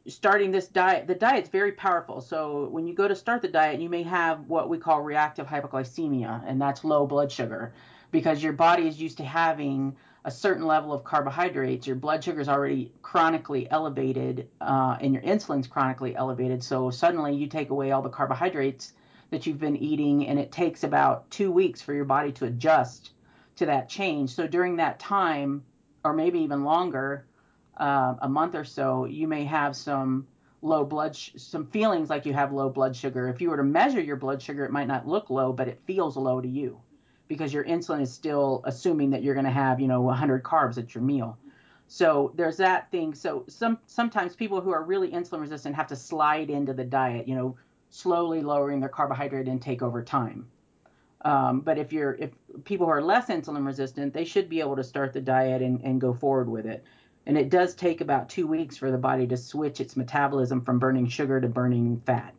starting 0.06 0.50
this 0.50 0.68
diet, 0.68 1.06
the 1.06 1.14
diet's 1.14 1.48
very 1.48 1.72
powerful. 1.72 2.20
So 2.20 2.68
when 2.70 2.86
you 2.86 2.94
go 2.94 3.06
to 3.06 3.14
start 3.14 3.42
the 3.42 3.48
diet, 3.48 3.80
you 3.80 3.88
may 3.88 4.02
have 4.02 4.48
what 4.48 4.68
we 4.68 4.78
call 4.78 5.00
reactive 5.02 5.46
hypoglycemia, 5.46 6.42
and 6.46 6.60
that's 6.60 6.84
low 6.84 7.06
blood 7.06 7.30
sugar, 7.30 7.72
because 8.10 8.42
your 8.42 8.52
body 8.52 8.88
is 8.88 9.00
used 9.00 9.16
to 9.18 9.24
having 9.24 9.96
a 10.24 10.30
certain 10.30 10.66
level 10.66 10.92
of 10.92 11.02
carbohydrates. 11.02 11.86
Your 11.86 11.96
blood 11.96 12.22
sugar 12.22 12.40
is 12.40 12.48
already 12.48 12.92
chronically 13.02 13.70
elevated, 13.70 14.48
uh, 14.60 14.96
and 15.00 15.12
your 15.12 15.22
insulin's 15.22 15.66
chronically 15.66 16.14
elevated. 16.14 16.62
So 16.62 16.90
suddenly 16.90 17.34
you 17.34 17.46
take 17.46 17.70
away 17.70 17.92
all 17.92 18.02
the 18.02 18.08
carbohydrates 18.08 18.92
that 19.30 19.46
you've 19.46 19.58
been 19.58 19.76
eating, 19.76 20.26
and 20.28 20.38
it 20.38 20.52
takes 20.52 20.84
about 20.84 21.30
two 21.30 21.50
weeks 21.50 21.80
for 21.80 21.94
your 21.94 22.04
body 22.04 22.32
to 22.32 22.44
adjust 22.44 23.10
to 23.56 23.66
that 23.66 23.88
change. 23.88 24.30
So 24.30 24.46
during 24.46 24.76
that 24.76 24.98
time, 24.98 25.64
or 26.04 26.12
maybe 26.12 26.40
even 26.40 26.64
longer, 26.64 27.26
uh, 27.76 28.14
a 28.20 28.28
month 28.28 28.54
or 28.54 28.64
so, 28.64 29.04
you 29.04 29.26
may 29.26 29.44
have 29.44 29.74
some 29.76 30.26
low 30.60 30.84
blood, 30.84 31.16
sh- 31.16 31.30
some 31.36 31.66
feelings 31.66 32.10
like 32.10 32.24
you 32.26 32.32
have 32.32 32.52
low 32.52 32.68
blood 32.68 32.94
sugar. 32.94 33.28
If 33.28 33.40
you 33.40 33.50
were 33.50 33.56
to 33.56 33.64
measure 33.64 34.00
your 34.00 34.16
blood 34.16 34.40
sugar, 34.40 34.64
it 34.64 34.70
might 34.72 34.88
not 34.88 35.06
look 35.06 35.30
low, 35.30 35.52
but 35.52 35.68
it 35.68 35.80
feels 35.86 36.16
low 36.16 36.40
to 36.40 36.48
you 36.48 36.80
because 37.28 37.52
your 37.52 37.64
insulin 37.64 38.02
is 38.02 38.12
still 38.12 38.62
assuming 38.64 39.10
that 39.10 39.22
you're 39.22 39.34
going 39.34 39.46
to 39.46 39.50
have, 39.50 39.80
you 39.80 39.88
know, 39.88 40.02
100 40.02 40.42
carbs 40.42 40.78
at 40.78 40.94
your 40.94 41.02
meal. 41.02 41.38
So 41.88 42.32
there's 42.36 42.56
that 42.58 42.90
thing. 42.90 43.14
So 43.14 43.44
some 43.48 43.78
sometimes 43.86 44.34
people 44.34 44.60
who 44.60 44.70
are 44.70 44.82
really 44.82 45.10
insulin 45.10 45.40
resistant 45.40 45.74
have 45.76 45.86
to 45.88 45.96
slide 45.96 46.48
into 46.50 46.72
the 46.72 46.84
diet, 46.84 47.28
you 47.28 47.34
know, 47.34 47.56
slowly 47.90 48.40
lowering 48.40 48.80
their 48.80 48.88
carbohydrate 48.88 49.48
intake 49.48 49.82
over 49.82 50.02
time. 50.02 50.46
Um, 51.24 51.60
but 51.60 51.78
if 51.78 51.92
you're 51.92 52.14
if 52.14 52.30
people 52.64 52.86
who 52.86 52.92
are 52.92 53.02
less 53.02 53.26
insulin 53.28 53.64
resistant, 53.64 54.14
they 54.14 54.24
should 54.24 54.48
be 54.48 54.60
able 54.60 54.76
to 54.76 54.84
start 54.84 55.12
the 55.12 55.20
diet 55.20 55.62
and, 55.62 55.80
and 55.82 56.00
go 56.00 56.12
forward 56.12 56.48
with 56.48 56.66
it. 56.66 56.84
And 57.26 57.38
it 57.38 57.50
does 57.50 57.74
take 57.74 58.00
about 58.00 58.28
two 58.28 58.46
weeks 58.46 58.76
for 58.76 58.90
the 58.90 58.98
body 58.98 59.26
to 59.28 59.36
switch 59.36 59.80
its 59.80 59.96
metabolism 59.96 60.64
from 60.64 60.78
burning 60.78 61.06
sugar 61.06 61.40
to 61.40 61.48
burning 61.48 62.02
fat. 62.04 62.34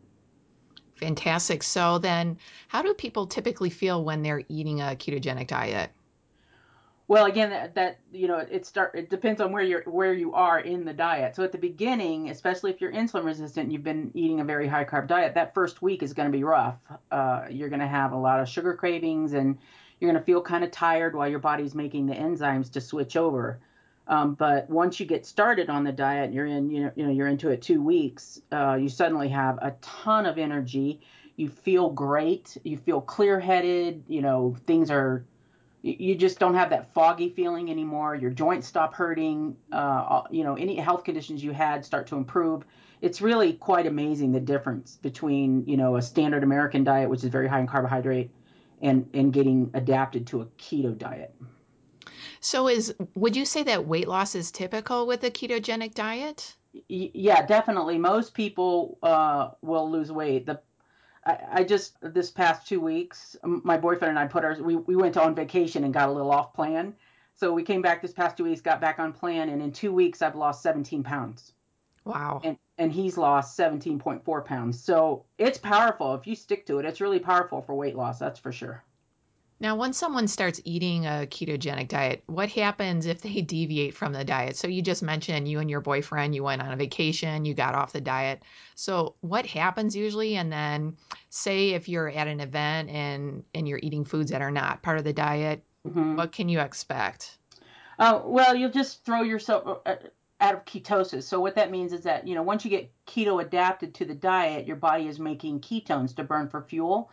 Fantastic. 0.95 1.63
So 1.63 1.97
then, 1.97 2.37
how 2.67 2.81
do 2.81 2.93
people 2.93 3.27
typically 3.27 3.69
feel 3.69 4.03
when 4.03 4.21
they're 4.21 4.43
eating 4.49 4.81
a 4.81 4.95
ketogenic 4.95 5.47
diet? 5.47 5.91
Well, 7.07 7.25
again, 7.25 7.49
that, 7.49 7.75
that, 7.75 7.99
you 8.13 8.27
know, 8.27 8.37
it 8.37 8.65
start 8.65 8.95
it 8.95 9.09
depends 9.09 9.41
on 9.41 9.51
where 9.51 9.63
you're 9.63 9.83
where 9.83 10.13
you 10.13 10.33
are 10.33 10.59
in 10.59 10.85
the 10.85 10.93
diet. 10.93 11.35
So 11.35 11.43
at 11.43 11.51
the 11.51 11.57
beginning, 11.57 12.29
especially 12.29 12.71
if 12.71 12.79
you're 12.79 12.93
insulin 12.93 13.25
resistant, 13.25 13.65
and 13.65 13.73
you've 13.73 13.83
been 13.83 14.11
eating 14.13 14.39
a 14.39 14.45
very 14.45 14.67
high 14.67 14.85
carb 14.85 15.07
diet. 15.07 15.33
That 15.35 15.53
first 15.53 15.81
week 15.81 16.01
is 16.01 16.13
going 16.13 16.31
to 16.31 16.37
be 16.37 16.45
rough. 16.45 16.77
Uh, 17.11 17.45
you're 17.49 17.69
going 17.69 17.81
to 17.81 17.87
have 17.87 18.13
a 18.13 18.17
lot 18.17 18.39
of 18.39 18.47
sugar 18.47 18.73
cravings, 18.73 19.33
and 19.33 19.57
you're 19.99 20.09
going 20.09 20.19
to 20.19 20.25
feel 20.25 20.41
kind 20.41 20.63
of 20.63 20.71
tired 20.71 21.13
while 21.13 21.27
your 21.27 21.39
body's 21.39 21.75
making 21.75 22.05
the 22.05 22.15
enzymes 22.15 22.71
to 22.71 22.81
switch 22.81 23.17
over. 23.17 23.59
Um, 24.07 24.35
but 24.35 24.69
once 24.69 24.99
you 24.99 25.05
get 25.05 25.25
started 25.25 25.69
on 25.69 25.83
the 25.83 25.91
diet, 25.91 26.33
you're 26.33 26.45
in, 26.45 26.69
you 26.69 26.83
know, 26.83 26.91
you 26.95 27.05
know 27.05 27.11
you're 27.11 27.27
into 27.27 27.49
it 27.49 27.61
two 27.61 27.81
weeks. 27.81 28.41
Uh, 28.51 28.75
you 28.75 28.89
suddenly 28.89 29.29
have 29.29 29.57
a 29.61 29.75
ton 29.81 30.25
of 30.25 30.37
energy. 30.37 31.01
You 31.35 31.49
feel 31.49 31.89
great. 31.89 32.57
You 32.63 32.77
feel 32.77 33.01
clear-headed. 33.01 34.03
You 34.07 34.21
know, 34.21 34.57
things 34.67 34.91
are 34.91 35.25
you 35.83 36.15
just 36.15 36.39
don't 36.39 36.55
have 36.55 36.69
that 36.69 36.93
foggy 36.93 37.29
feeling 37.29 37.69
anymore. 37.69 38.15
Your 38.15 38.31
joints 38.31 38.67
stop 38.67 38.93
hurting. 38.93 39.57
Uh, 39.71 40.21
you 40.31 40.43
know, 40.45 40.55
any 40.55 40.77
health 40.77 41.03
conditions 41.03 41.43
you 41.43 41.51
had 41.51 41.83
start 41.85 42.07
to 42.07 42.15
improve. 42.15 42.63
It's 43.01 43.19
really 43.19 43.53
quite 43.53 43.85
amazing 43.85 44.31
the 44.31 44.39
difference 44.39 44.97
between 45.01 45.65
you 45.67 45.75
know 45.75 45.97
a 45.97 46.01
standard 46.01 46.43
American 46.43 46.85
diet, 46.85 47.09
which 47.09 47.23
is 47.23 47.29
very 47.29 47.49
high 47.49 47.59
in 47.59 47.67
carbohydrate, 47.67 48.31
and 48.81 49.09
and 49.13 49.33
getting 49.33 49.71
adapted 49.73 50.25
to 50.27 50.41
a 50.41 50.45
keto 50.57 50.97
diet. 50.97 51.35
So, 52.43 52.67
is 52.67 52.93
would 53.15 53.37
you 53.37 53.45
say 53.45 53.63
that 53.63 53.87
weight 53.87 54.07
loss 54.09 54.35
is 54.35 54.51
typical 54.51 55.07
with 55.07 55.23
a 55.23 55.31
ketogenic 55.31 55.93
diet? 55.93 56.53
Yeah, 56.89 57.45
definitely. 57.45 57.97
Most 57.97 58.33
people 58.33 58.97
uh, 59.01 59.51
will 59.61 59.89
lose 59.89 60.11
weight. 60.11 60.45
The 60.45 60.59
I, 61.25 61.37
I 61.51 61.63
just 61.63 61.95
this 62.01 62.31
past 62.31 62.67
two 62.67 62.81
weeks, 62.81 63.37
my 63.43 63.77
boyfriend 63.77 64.09
and 64.09 64.19
I 64.19 64.27
put 64.27 64.43
our 64.43 64.61
we 64.61 64.75
we 64.75 64.97
went 64.97 65.15
on 65.15 65.33
vacation 65.33 65.85
and 65.85 65.93
got 65.93 66.09
a 66.09 66.11
little 66.11 66.31
off 66.31 66.53
plan. 66.53 66.93
So 67.35 67.53
we 67.53 67.63
came 67.63 67.81
back 67.81 68.01
this 68.01 68.11
past 68.11 68.35
two 68.35 68.43
weeks, 68.43 68.59
got 68.59 68.81
back 68.81 68.99
on 68.99 69.13
plan, 69.13 69.47
and 69.47 69.61
in 69.61 69.71
two 69.71 69.93
weeks 69.93 70.21
I've 70.21 70.35
lost 70.35 70.61
17 70.63 71.01
pounds. 71.01 71.53
Wow. 72.03 72.41
And 72.43 72.57
and 72.77 72.91
he's 72.91 73.17
lost 73.17 73.57
17.4 73.57 74.45
pounds. 74.45 74.83
So 74.83 75.23
it's 75.37 75.57
powerful 75.57 76.13
if 76.15 76.27
you 76.27 76.35
stick 76.35 76.65
to 76.65 76.79
it. 76.79 76.85
It's 76.85 76.99
really 76.99 77.19
powerful 77.19 77.61
for 77.61 77.73
weight 77.73 77.95
loss. 77.95 78.19
That's 78.19 78.39
for 78.39 78.51
sure. 78.51 78.83
Now, 79.59 79.75
once 79.75 79.97
someone 79.97 80.27
starts 80.27 80.59
eating 80.65 81.05
a 81.05 81.25
ketogenic 81.29 81.87
diet, 81.87 82.23
what 82.25 82.49
happens 82.49 83.05
if 83.05 83.21
they 83.21 83.41
deviate 83.41 83.93
from 83.93 84.13
the 84.13 84.23
diet? 84.23 84.57
So, 84.57 84.67
you 84.67 84.81
just 84.81 85.03
mentioned 85.03 85.47
you 85.47 85.59
and 85.59 85.69
your 85.69 85.81
boyfriend, 85.81 86.35
you 86.35 86.43
went 86.43 86.61
on 86.61 86.71
a 86.71 86.75
vacation, 86.75 87.45
you 87.45 87.53
got 87.53 87.75
off 87.75 87.93
the 87.93 88.01
diet. 88.01 88.43
So, 88.75 89.15
what 89.21 89.45
happens 89.45 89.95
usually? 89.95 90.35
And 90.35 90.51
then, 90.51 90.97
say 91.29 91.69
if 91.71 91.87
you're 91.87 92.09
at 92.09 92.27
an 92.27 92.39
event 92.39 92.89
and 92.89 93.43
and 93.53 93.67
you're 93.67 93.79
eating 93.81 94.05
foods 94.05 94.31
that 94.31 94.41
are 94.41 94.51
not 94.51 94.81
part 94.81 94.97
of 94.97 95.03
the 95.03 95.13
diet, 95.13 95.63
mm-hmm. 95.87 96.15
what 96.15 96.31
can 96.31 96.49
you 96.49 96.59
expect? 96.59 97.37
Uh, 97.99 98.21
well, 98.25 98.55
you'll 98.55 98.71
just 98.71 99.05
throw 99.05 99.21
yourself 99.21 99.81
uh, 99.85 99.95
out 100.41 100.55
of 100.55 100.65
ketosis. 100.65 101.23
So 101.23 101.39
what 101.39 101.55
that 101.55 101.71
means 101.71 101.93
is 101.93 102.01
that 102.01 102.27
you 102.27 102.35
know 102.35 102.43
once 102.43 102.65
you 102.65 102.69
get 102.69 102.91
keto 103.05 103.41
adapted 103.41 103.93
to 103.95 104.05
the 104.05 104.15
diet, 104.15 104.67
your 104.67 104.75
body 104.75 105.07
is 105.07 105.19
making 105.19 105.61
ketones 105.61 106.15
to 106.15 106.23
burn 106.23 106.49
for 106.49 106.61
fuel 106.61 107.09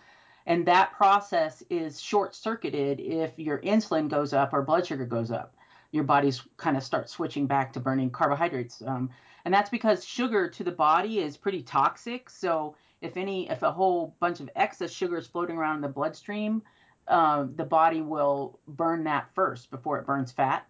and 0.46 0.66
that 0.66 0.92
process 0.92 1.62
is 1.70 2.00
short 2.00 2.34
circuited 2.34 3.00
if 3.00 3.38
your 3.38 3.58
insulin 3.58 4.08
goes 4.08 4.32
up 4.32 4.52
or 4.52 4.62
blood 4.62 4.86
sugar 4.86 5.04
goes 5.04 5.30
up. 5.30 5.54
Your 5.92 6.04
body's 6.04 6.42
kind 6.56 6.76
of 6.76 6.82
start 6.82 7.10
switching 7.10 7.46
back 7.46 7.72
to 7.72 7.80
burning 7.80 8.10
carbohydrates. 8.10 8.82
Um, 8.86 9.10
and 9.44 9.52
that's 9.52 9.70
because 9.70 10.04
sugar 10.04 10.48
to 10.48 10.64
the 10.64 10.70
body 10.70 11.20
is 11.20 11.36
pretty 11.36 11.62
toxic. 11.62 12.30
So 12.30 12.76
if 13.00 13.16
any, 13.16 13.50
if 13.50 13.62
a 13.62 13.72
whole 13.72 14.14
bunch 14.20 14.40
of 14.40 14.50
excess 14.56 14.90
sugar 14.90 15.16
is 15.16 15.26
floating 15.26 15.56
around 15.56 15.76
in 15.76 15.82
the 15.82 15.88
bloodstream, 15.88 16.62
uh, 17.08 17.46
the 17.56 17.64
body 17.64 18.02
will 18.02 18.58
burn 18.68 19.04
that 19.04 19.28
first 19.34 19.70
before 19.70 19.98
it 19.98 20.06
burns 20.06 20.30
fat. 20.30 20.66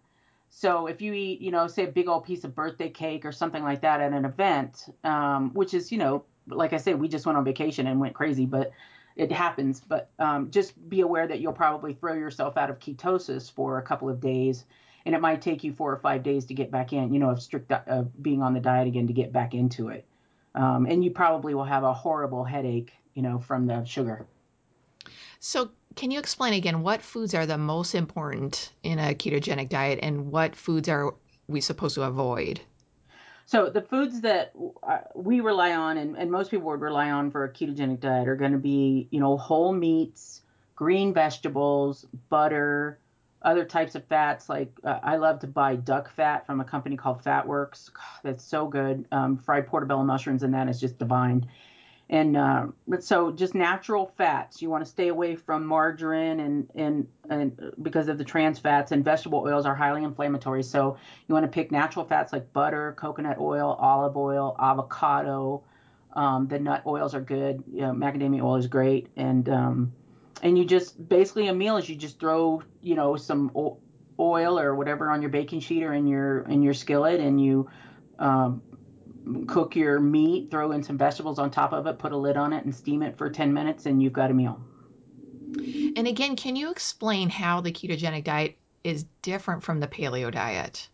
So 0.49 0.87
if 0.87 1.01
you 1.01 1.13
eat, 1.13 1.39
you 1.39 1.51
know, 1.51 1.67
say 1.67 1.85
a 1.85 1.91
big 1.91 2.07
old 2.07 2.25
piece 2.25 2.43
of 2.43 2.55
birthday 2.55 2.89
cake 2.89 3.25
or 3.25 3.31
something 3.31 3.63
like 3.63 3.81
that 3.81 4.01
at 4.01 4.11
an 4.11 4.25
event, 4.25 4.85
um, 5.03 5.53
which 5.53 5.73
is, 5.73 5.91
you 5.91 5.97
know, 5.97 6.25
like 6.47 6.73
I 6.73 6.77
said, 6.77 6.99
we 6.99 7.07
just 7.07 7.25
went 7.25 7.37
on 7.37 7.45
vacation 7.45 7.87
and 7.87 7.99
went 7.99 8.15
crazy, 8.15 8.45
but 8.45 8.71
it 9.21 9.31
happens, 9.31 9.79
but 9.79 10.09
um, 10.17 10.49
just 10.49 10.73
be 10.89 11.01
aware 11.01 11.27
that 11.27 11.39
you'll 11.39 11.53
probably 11.53 11.93
throw 11.93 12.13
yourself 12.13 12.57
out 12.57 12.71
of 12.71 12.79
ketosis 12.79 13.51
for 13.51 13.77
a 13.77 13.83
couple 13.83 14.09
of 14.09 14.19
days. 14.19 14.65
and 15.05 15.13
it 15.15 15.21
might 15.21 15.41
take 15.41 15.63
you 15.63 15.73
four 15.73 15.91
or 15.91 15.97
five 15.97 16.23
days 16.23 16.45
to 16.45 16.55
get 16.55 16.71
back 16.71 16.91
in. 16.91 17.13
You 17.13 17.19
know, 17.19 17.29
of 17.29 17.41
strict 17.41 17.71
uh, 17.71 18.03
being 18.19 18.41
on 18.41 18.55
the 18.55 18.59
diet 18.59 18.87
again 18.87 19.07
to 19.07 19.13
get 19.13 19.31
back 19.31 19.53
into 19.53 19.89
it, 19.89 20.05
um, 20.55 20.87
and 20.87 21.03
you 21.03 21.11
probably 21.11 21.53
will 21.53 21.65
have 21.65 21.83
a 21.83 21.93
horrible 21.93 22.43
headache. 22.43 22.91
You 23.13 23.21
know, 23.21 23.39
from 23.39 23.67
the 23.67 23.83
sugar. 23.83 24.25
So, 25.39 25.69
can 25.95 26.09
you 26.11 26.19
explain 26.19 26.53
again 26.53 26.81
what 26.81 27.01
foods 27.01 27.35
are 27.35 27.45
the 27.45 27.57
most 27.57 27.93
important 27.93 28.71
in 28.81 28.97
a 28.97 29.13
ketogenic 29.13 29.69
diet, 29.69 29.99
and 30.01 30.31
what 30.31 30.55
foods 30.55 30.89
are 30.89 31.13
we 31.47 31.61
supposed 31.61 31.95
to 31.95 32.03
avoid? 32.03 32.59
So 33.45 33.69
the 33.69 33.81
foods 33.81 34.21
that 34.21 34.53
uh, 34.83 34.99
we 35.15 35.41
rely 35.41 35.73
on, 35.75 35.97
and, 35.97 36.15
and 36.17 36.31
most 36.31 36.51
people 36.51 36.67
would 36.67 36.81
rely 36.81 37.11
on 37.11 37.31
for 37.31 37.43
a 37.43 37.49
ketogenic 37.51 37.99
diet, 37.99 38.27
are 38.27 38.35
going 38.35 38.53
to 38.53 38.57
be, 38.57 39.07
you 39.11 39.19
know, 39.19 39.37
whole 39.37 39.73
meats, 39.73 40.41
green 40.75 41.13
vegetables, 41.13 42.05
butter, 42.29 42.99
other 43.41 43.65
types 43.65 43.95
of 43.95 44.05
fats. 44.05 44.49
Like 44.49 44.71
uh, 44.83 44.99
I 45.03 45.17
love 45.17 45.39
to 45.39 45.47
buy 45.47 45.75
duck 45.75 46.13
fat 46.13 46.45
from 46.45 46.61
a 46.61 46.63
company 46.63 46.95
called 46.95 47.23
Fatworks. 47.23 47.91
God, 47.93 48.21
that's 48.23 48.43
so 48.43 48.67
good. 48.67 49.05
Um, 49.11 49.37
fried 49.37 49.67
portobello 49.67 50.03
mushrooms 50.03 50.43
and 50.43 50.53
that 50.53 50.69
is 50.69 50.79
just 50.79 50.97
divine. 50.97 51.47
And 52.11 52.35
uh, 52.35 52.67
so 52.99 53.31
just 53.31 53.55
natural 53.55 54.11
fats. 54.17 54.61
You 54.61 54.69
want 54.69 54.83
to 54.83 54.89
stay 54.89 55.07
away 55.07 55.37
from 55.37 55.65
margarine 55.65 56.41
and, 56.41 56.69
and 56.75 57.07
and 57.29 57.73
because 57.81 58.09
of 58.09 58.17
the 58.17 58.25
trans 58.25 58.59
fats 58.59 58.91
and 58.91 59.03
vegetable 59.03 59.39
oils 59.39 59.65
are 59.65 59.73
highly 59.73 60.03
inflammatory. 60.03 60.61
So 60.61 60.97
you 61.27 61.33
want 61.33 61.45
to 61.45 61.51
pick 61.51 61.71
natural 61.71 62.03
fats 62.03 62.33
like 62.33 62.51
butter, 62.51 62.93
coconut 62.97 63.37
oil, 63.39 63.77
olive 63.79 64.17
oil, 64.17 64.57
avocado. 64.59 65.63
Um, 66.11 66.49
the 66.49 66.59
nut 66.59 66.83
oils 66.85 67.15
are 67.15 67.21
good. 67.21 67.63
You 67.71 67.81
know, 67.81 67.93
macadamia 67.93 68.43
oil 68.43 68.57
is 68.57 68.67
great. 68.67 69.07
And 69.15 69.47
um, 69.47 69.93
and 70.43 70.57
you 70.57 70.65
just 70.65 71.07
basically 71.07 71.47
a 71.47 71.53
meal 71.53 71.77
is 71.77 71.87
you 71.87 71.95
just 71.95 72.19
throw 72.19 72.61
you 72.81 72.95
know 72.95 73.15
some 73.15 73.51
oil 74.19 74.59
or 74.59 74.75
whatever 74.75 75.09
on 75.09 75.21
your 75.21 75.31
baking 75.31 75.61
sheet 75.61 75.83
or 75.83 75.93
in 75.93 76.07
your 76.07 76.41
in 76.41 76.61
your 76.61 76.73
skillet 76.73 77.21
and 77.21 77.41
you 77.41 77.69
um, 78.19 78.61
cook 79.47 79.75
your 79.75 79.99
meat, 79.99 80.51
throw 80.51 80.71
in 80.71 80.83
some 80.83 80.97
vegetables 80.97 81.39
on 81.39 81.51
top 81.51 81.73
of 81.73 81.87
it, 81.87 81.99
put 81.99 82.11
a 82.11 82.17
lid 82.17 82.37
on 82.37 82.53
it, 82.53 82.65
and 82.65 82.73
steam 82.73 83.01
it 83.01 83.17
for 83.17 83.29
10 83.29 83.53
minutes, 83.53 83.85
and 83.85 84.01
you've 84.01 84.13
got 84.13 84.31
a 84.31 84.33
meal. 84.33 84.59
And 85.95 86.07
again, 86.07 86.35
can 86.35 86.55
you 86.55 86.71
explain 86.71 87.29
how 87.29 87.61
the 87.61 87.71
ketogenic 87.71 88.23
diet 88.23 88.57
is 88.83 89.05
different 89.21 89.63
from 89.63 89.79
the 89.79 89.87
paleo 89.87 90.31
diet? 90.31 90.87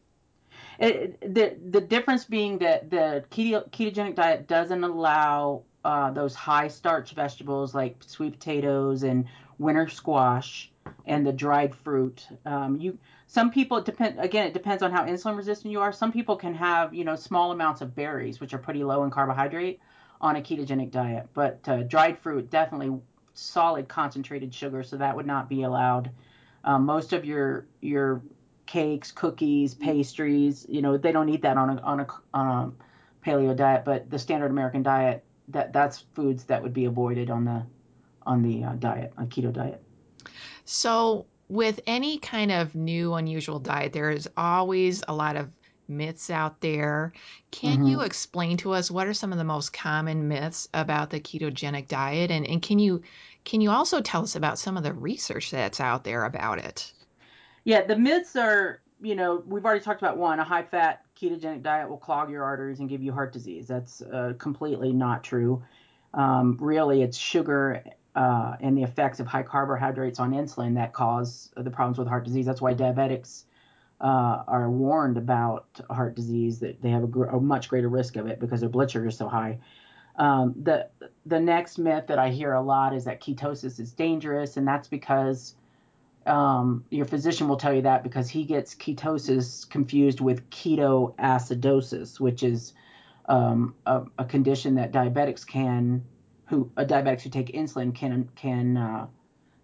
It, 0.80 1.20
the 1.34 1.58
the 1.72 1.82
difference 1.82 2.26
being 2.26 2.60
that 2.60 2.90
the 2.90 3.24
keto, 3.32 3.70
ketogenic 3.72 4.16
diet 4.16 4.48
doesn't 4.48 4.84
allow 4.84 5.64
uh, 5.84 6.12
those 6.12 6.36
high 6.36 6.68
starch 6.68 7.14
vegetables 7.14 7.74
like 7.74 7.96
sweet 8.06 8.34
potatoes 8.34 9.04
and 9.04 9.26
winter 9.58 9.88
squash 9.88 10.72
and 11.06 11.26
the 11.26 11.34
dried 11.34 11.74
fruit. 11.74 12.28
Um, 12.46 12.80
you 12.80 12.98
some 13.28 13.52
people 13.52 13.82
depend 13.82 14.20
again 14.20 14.48
it 14.48 14.54
depends 14.54 14.82
on 14.82 14.92
how 14.92 15.06
insulin 15.06 15.38
resistant 15.38 15.72
you 15.72 15.82
are. 15.82 15.92
Some 15.92 16.12
people 16.12 16.36
can 16.36 16.54
have 16.54 16.94
you 16.94 17.04
know 17.04 17.16
small 17.16 17.52
amounts 17.52 17.82
of 17.82 17.96
berries 17.96 18.40
which 18.40 18.54
are 18.54 18.58
pretty 18.58 18.84
low 18.84 19.04
in 19.04 19.12
carbohydrate 19.12 19.80
on 20.22 20.36
a 20.36 20.42
ketogenic 20.42 20.92
diet. 20.92 21.28
But 21.34 21.60
uh, 21.68 21.84
dried 21.84 22.18
fruit 22.18 22.50
definitely 22.50 22.98
solid 23.34 23.88
concentrated 23.88 24.54
sugar 24.54 24.82
so 24.82 24.98
that 24.98 25.16
would 25.16 25.28
not 25.28 25.48
be 25.48 25.64
allowed. 25.64 26.10
Um, 26.64 26.86
most 26.86 27.14
of 27.14 27.26
your 27.26 27.68
your 27.82 28.22
cakes 28.66 29.12
cookies 29.12 29.74
pastries 29.74 30.66
you 30.68 30.82
know 30.82 30.98
they 30.98 31.14
don't 31.14 31.30
eat 31.30 31.42
that 31.42 31.58
on 31.58 31.78
a 31.78 31.82
on 31.84 32.02
a, 32.02 32.08
on 32.34 32.48
a 32.48 33.26
paleo 33.26 33.56
diet 33.56 33.86
but 33.86 34.10
the 34.10 34.20
standard 34.20 34.52
american 34.52 34.84
diet 34.84 35.24
that 35.48 35.72
that's 35.72 36.00
foods 36.14 36.44
that 36.44 36.62
would 36.62 36.74
be 36.74 36.84
avoided 36.84 37.30
on 37.30 37.46
the 37.46 37.66
on 38.26 38.42
the 38.42 38.64
uh, 38.64 38.74
diet 38.74 39.14
a 39.18 39.24
keto 39.24 39.52
diet. 39.52 39.82
So 40.66 41.26
with 41.50 41.80
any 41.88 42.18
kind 42.20 42.51
of 42.51 42.75
new, 42.75 43.13
unusual 43.13 43.60
diet, 43.60 43.94
there 43.94 44.10
is 44.10 44.30
always 44.36 45.04
a 45.08 45.13
lot 45.13 45.36
of 45.36 45.50
myths 45.88 46.30
out 46.30 46.60
there. 46.60 47.13
Can 47.51 47.86
you 47.86 48.01
explain 48.01 48.58
to 48.58 48.74
us 48.74 48.92
what 48.92 49.08
are 49.08 49.13
some 49.13 49.32
of 49.32 49.38
the 49.38 49.44
most 49.44 49.72
common 49.72 50.27
myths 50.27 50.68
about 50.74 51.10
the 51.10 51.20
ketogenic 51.20 51.88
diet? 51.88 52.30
And, 52.32 52.46
and 52.46 52.62
can 52.62 52.80
you 52.80 53.01
can 53.46 53.62
you 53.62 53.72
also 53.72 54.01
tell 54.01 54.24
us 54.24 54.36
about 54.36 54.60
some 54.60 54.75
of 54.75 54.84
the 54.84 54.94
research 54.94 55.51
that's 55.51 55.80
out 55.80 56.04
there 56.04 56.26
about 56.26 56.60
it? 56.60 56.91
Yeah, 57.63 57.86
the 57.86 57.95
myths 57.95 58.36
are, 58.36 58.82
you 59.02 59.15
know, 59.15 59.41
we've 59.48 59.63
already 59.63 59.80
talked 59.80 60.02
about 60.02 60.17
one, 60.17 60.39
a 60.39 60.43
high 60.43 60.63
fat 60.63 61.04
ketogenic 61.19 61.63
diet 61.63 61.89
will 61.89 61.98
clog 61.98 62.30
your 62.30 62.43
arteries 62.43 62.82
and 62.82 62.89
give 62.89 63.02
you 63.02 63.13
heart 63.13 63.32
disease. 63.32 63.67
That's 63.67 64.02
uh, 64.02 64.34
completely 64.38 64.91
not 64.91 65.24
true. 65.24 65.63
Um, 66.13 66.58
really, 66.60 67.02
it's 67.02 67.17
sugar 67.17 67.84
uh, 68.17 68.56
and 68.62 68.75
the 68.75 68.82
effects 68.82 69.19
of 69.19 69.27
high 69.27 69.43
carbohydrates 69.43 70.19
on 70.19 70.32
insulin 70.32 70.73
that 70.73 70.91
cause 70.91 71.51
the 71.56 71.69
problems 71.69 71.99
with 71.99 72.08
heart 72.08 72.25
disease. 72.25 72.47
That's 72.47 72.60
why 72.60 72.73
diabetics 72.73 73.43
uh, 74.01 74.43
are 74.47 74.71
warned 74.71 75.17
about 75.17 75.67
heart 75.91 76.15
disease 76.15 76.60
that 76.60 76.82
they 76.82 76.89
have 76.89 77.03
a, 77.03 77.08
gr- 77.08 77.25
a, 77.25 77.39
much 77.39 77.69
greater 77.69 77.89
risk 77.89 78.15
of 78.15 78.25
it 78.25 78.39
because 78.39 78.60
their 78.60 78.69
blood 78.69 78.89
sugar 78.89 79.08
is 79.08 79.15
so 79.15 79.27
high. 79.27 79.60
Um, 80.15 80.56
the 80.63 80.89
the 81.27 81.39
next 81.39 81.77
myth 81.77 82.08
that 82.08 82.17
I 82.17 82.30
hear 82.30 82.53
a 82.53 82.62
lot 82.62 82.95
is 82.95 83.06
that 83.06 83.21
ketosis 83.21 83.80
is 83.80 83.91
dangerous, 83.91 84.58
and 84.58 84.67
that's 84.67 84.88
because 84.88 85.53
um, 86.25 86.86
your 86.89 87.06
physician 87.06 87.47
will 87.47 87.58
tell 87.58 87.73
you 87.73 87.84
that 87.84 88.01
because 88.01 88.27
he 88.30 88.45
gets 88.45 88.73
ketosis 88.73 89.69
confused 89.69 90.21
with 90.21 90.49
ketoacidosis, 90.49 92.19
which 92.19 92.41
is 92.41 92.73
um, 93.30 93.75
a, 93.86 94.01
a, 94.17 94.25
condition 94.25 94.73
that 94.75 94.91
diabetics 94.91 95.45
can 95.45 96.03
who 96.48 96.72
a 96.78 96.86
diabetics 96.86 97.22
who 97.22 97.30
take 97.30 97.54
insulin 97.54 97.94
can 97.94 98.30
can 98.36 98.78
uh, 98.78 99.08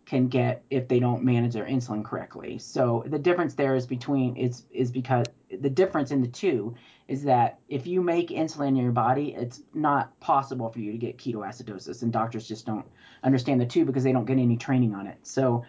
can 0.05 0.27
get 0.27 0.63
if 0.69 0.87
they 0.87 0.99
don't 0.99 1.23
manage 1.23 1.53
their 1.53 1.65
insulin 1.65 2.03
correctly. 2.03 2.59
So 2.59 3.03
the 3.07 3.19
difference 3.19 3.55
there 3.55 3.75
is 3.75 3.85
between 3.85 4.35
is 4.35 4.63
is 4.71 4.91
because 4.91 5.25
the 5.49 5.69
difference 5.69 6.11
in 6.11 6.21
the 6.21 6.27
two 6.27 6.75
is 7.07 7.23
that 7.23 7.59
if 7.69 7.87
you 7.87 8.01
make 8.01 8.29
insulin 8.29 8.69
in 8.69 8.75
your 8.75 8.91
body, 8.91 9.33
it's 9.33 9.61
not 9.73 10.17
possible 10.19 10.69
for 10.69 10.79
you 10.79 10.91
to 10.91 10.97
get 10.97 11.17
ketoacidosis, 11.17 12.01
and 12.01 12.11
doctors 12.11 12.47
just 12.47 12.65
don't 12.65 12.85
understand 13.23 13.59
the 13.61 13.65
two 13.65 13.85
because 13.85 14.03
they 14.03 14.11
don't 14.11 14.25
get 14.25 14.37
any 14.37 14.57
training 14.57 14.93
on 14.93 15.07
it. 15.07 15.17
So 15.23 15.63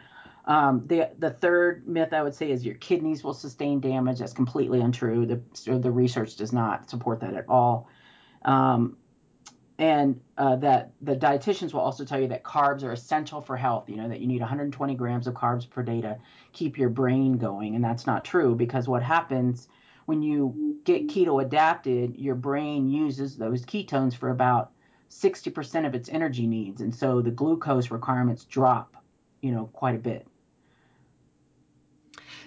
um, 0.47 0.83
the 0.87 1.11
the 1.19 1.31
third 1.31 1.87
myth 1.87 2.13
I 2.13 2.23
would 2.23 2.35
say 2.35 2.51
is 2.51 2.67
your 2.67 2.75
kidneys 2.75 3.23
will 3.23 3.35
sustain 3.35 3.81
damage. 3.81 4.19
That's 4.19 4.33
completely 4.33 4.81
untrue. 4.81 5.27
The 5.27 5.79
the 5.79 5.91
research 5.93 6.37
does 6.37 6.53
not 6.53 6.91
support 6.91 7.21
that 7.21 7.35
at 7.35 7.49
all. 7.49 7.89
Um, 8.45 8.97
and 9.79 10.21
uh, 10.39 10.57
that 10.57 10.93
the 11.03 11.17
dietitians 11.17 11.73
will 11.73 11.81
also 11.81 12.05
tell 12.05 12.21
you 12.21 12.29
that 12.29 12.45
carbs 12.45 12.83
are 12.85 12.93
essential 12.93 13.41
for 13.41 13.57
health 13.57 13.89
you 13.89 13.97
know 13.97 14.09
that 14.09 14.21
you 14.21 14.27
need 14.27 14.41
120 14.41 14.95
grams 14.95 15.27
of 15.27 15.35
carbs 15.35 15.69
per 15.69 15.83
day 15.83 16.01
to 16.01 16.17
keep 16.53 16.79
your 16.79 16.89
brain 16.89 17.37
going. 17.37 17.75
And 17.75 17.85
that's 17.85 18.07
not 18.07 18.25
true 18.25 18.55
because 18.55 18.89
what 18.89 19.03
happens 19.03 19.69
when 20.07 20.23
you 20.23 20.79
get 20.85 21.09
keto 21.09 21.43
adapted 21.43 22.17
your 22.17 22.35
brain 22.35 22.89
uses 22.89 23.37
those 23.37 23.65
ketones 23.65 24.15
for 24.15 24.31
about 24.31 24.71
60% 25.11 25.87
of 25.87 25.95
its 25.95 26.09
energy 26.09 26.47
needs. 26.47 26.81
And 26.81 26.95
so 26.95 27.21
the 27.21 27.31
glucose 27.31 27.91
requirements 27.91 28.45
drop 28.45 28.97
you 29.43 29.51
know 29.51 29.69
quite 29.73 29.95
a 29.95 29.99
bit 29.99 30.27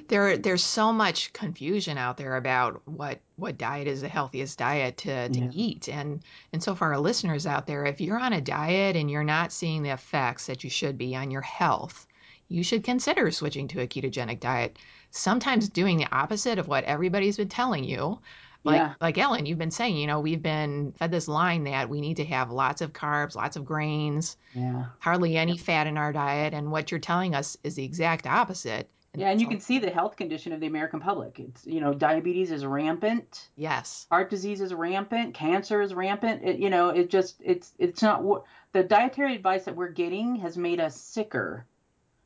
there 0.08 0.38
there's 0.38 0.64
so 0.64 0.92
much 0.92 1.34
confusion 1.34 1.98
out 1.98 2.18
there 2.18 2.36
about 2.36 2.82
what 2.86 3.20
what 3.36 3.58
diet 3.58 3.88
is 3.88 4.02
the 4.02 4.08
healthiest 4.08 4.58
diet 4.58 4.98
to, 4.98 5.30
to 5.30 5.40
yeah. 5.40 5.50
eat 5.54 5.90
and 5.90 6.22
and 6.54 6.64
so 6.64 6.76
for 6.76 6.88
our 6.88 7.00
listeners 7.00 7.46
out 7.46 7.68
there 7.68 7.86
if 7.86 8.02
you're 8.02 8.20
on 8.20 8.34
a 8.34 8.42
diet 8.42 8.96
and 8.96 9.10
you're 9.10 9.24
not 9.24 9.52
seeing 9.52 9.84
the 9.84 9.90
effects 9.90 10.48
that 10.48 10.64
you 10.64 10.70
should 10.70 10.98
be 10.98 11.16
on 11.16 11.32
your 11.32 11.42
health 11.42 12.08
you 12.50 12.64
should 12.64 12.84
consider 12.84 13.30
switching 13.32 13.68
to 13.68 13.82
a 13.82 13.88
ketogenic 13.88 14.40
diet 14.40 14.78
sometimes 15.12 15.70
doing 15.70 15.98
the 15.98 16.12
opposite 16.12 16.60
of 16.60 16.68
what 16.68 16.84
everybody's 16.86 17.38
been 17.38 17.50
telling 17.50 17.84
you 17.84 18.20
like 18.64 18.80
yeah. 18.80 18.94
like 19.00 19.18
Ellen, 19.18 19.46
you've 19.46 19.58
been 19.58 19.72
saying, 19.72 19.96
you 19.96 20.08
know, 20.08 20.20
we've 20.20 20.42
been 20.42 20.92
fed 20.94 21.10
this 21.10 21.30
line 21.30 21.64
that 21.66 21.90
we 21.90 22.02
need 22.02 22.18
to 22.18 22.26
have 22.26 22.52
lots 22.52 22.82
of 22.82 22.92
carbs, 22.92 23.36
lots 23.36 23.56
of 23.56 23.64
grains, 23.64 24.36
yeah. 24.54 24.86
hardly 25.00 25.38
any 25.38 25.58
fat 25.58 25.88
in 25.88 25.98
our 25.98 26.12
diet, 26.12 26.54
and 26.54 26.70
what 26.70 26.92
you're 26.92 27.00
telling 27.00 27.34
us 27.34 27.56
is 27.64 27.76
the 27.76 27.86
exact 27.86 28.28
opposite. 28.28 28.90
Yeah, 29.16 29.30
and 29.32 29.42
you 29.42 29.48
can 29.48 29.60
see 29.60 29.80
the 29.80 29.90
health 29.90 30.16
condition 30.16 30.54
of 30.54 30.60
the 30.60 30.68
American 30.68 31.00
public. 31.00 31.40
It's 31.40 31.66
you 31.66 31.82
know 31.82 31.94
diabetes 31.94 32.52
is 32.52 32.66
rampant. 32.66 33.50
Yes. 33.56 34.06
Heart 34.12 34.30
disease 34.30 34.62
is 34.62 34.74
rampant. 34.74 35.34
Cancer 35.34 35.82
is 35.82 35.94
rampant. 35.94 36.44
It, 36.44 36.60
you 36.60 36.70
know 36.70 36.90
it 36.90 37.10
just 37.10 37.42
it's 37.44 37.74
it's 37.80 38.02
not 38.02 38.24
the 38.74 38.84
dietary 38.84 39.36
advice 39.36 39.66
that 39.66 39.76
we're 39.76 39.90
getting 39.90 40.36
has 40.38 40.58
made 40.58 40.80
us 40.80 41.00
sicker 41.00 41.66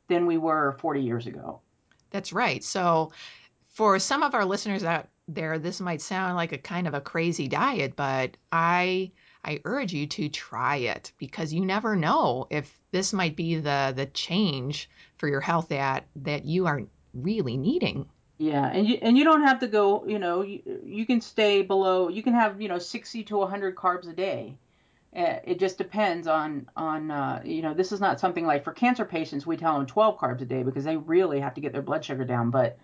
than 0.08 0.26
we 0.26 0.36
were 0.36 0.76
40 0.80 1.00
years 1.00 1.26
ago. 1.26 1.60
That's 2.10 2.32
right. 2.32 2.62
So 2.62 3.12
for 3.68 3.98
some 3.98 4.22
of 4.22 4.34
our 4.34 4.44
listeners 4.44 4.84
out 4.84 5.08
there, 5.28 5.58
this 5.58 5.80
might 5.80 6.02
sound 6.02 6.36
like 6.36 6.52
a 6.52 6.58
kind 6.58 6.86
of 6.86 6.94
a 6.94 7.00
crazy 7.00 7.48
diet, 7.48 7.96
but 7.96 8.36
I 8.50 9.12
I 9.44 9.60
urge 9.64 9.92
you 9.92 10.06
to 10.06 10.28
try 10.28 10.76
it 10.76 11.12
because 11.18 11.52
you 11.52 11.64
never 11.64 11.96
know 11.96 12.46
if 12.50 12.78
this 12.92 13.12
might 13.12 13.36
be 13.36 13.56
the 13.56 13.92
the 13.94 14.06
change 14.06 14.88
for 15.16 15.28
your 15.28 15.40
health 15.40 15.68
that 15.68 16.06
that 16.16 16.44
you 16.44 16.66
are 16.66 16.82
really 17.14 17.56
needing. 17.56 18.08
Yeah, 18.38 18.66
and 18.66 18.88
you 18.88 18.98
and 19.02 19.16
you 19.16 19.24
don't 19.24 19.42
have 19.42 19.60
to 19.60 19.68
go. 19.68 20.04
You 20.06 20.18
know, 20.18 20.42
you, 20.42 20.62
you 20.84 21.06
can 21.06 21.20
stay 21.20 21.62
below. 21.62 22.08
You 22.08 22.22
can 22.22 22.34
have 22.34 22.60
you 22.60 22.68
know 22.68 22.78
60 22.78 23.24
to 23.24 23.36
100 23.38 23.76
carbs 23.76 24.08
a 24.08 24.12
day. 24.12 24.58
Uh, 25.14 25.36
it 25.44 25.58
just 25.58 25.76
depends 25.76 26.26
on 26.26 26.68
on 26.76 27.10
uh, 27.10 27.42
you 27.44 27.62
know 27.62 27.74
this 27.74 27.92
is 27.92 28.00
not 28.00 28.18
something 28.18 28.46
like 28.46 28.64
for 28.64 28.72
cancer 28.72 29.04
patients 29.04 29.46
we 29.46 29.56
tell 29.56 29.76
them 29.76 29.86
12 29.86 30.18
carbs 30.18 30.40
a 30.40 30.44
day 30.46 30.62
because 30.62 30.84
they 30.84 30.96
really 30.96 31.40
have 31.40 31.54
to 31.54 31.60
get 31.60 31.72
their 31.72 31.82
blood 31.82 32.04
sugar 32.04 32.24
down. 32.24 32.50
But 32.50 32.78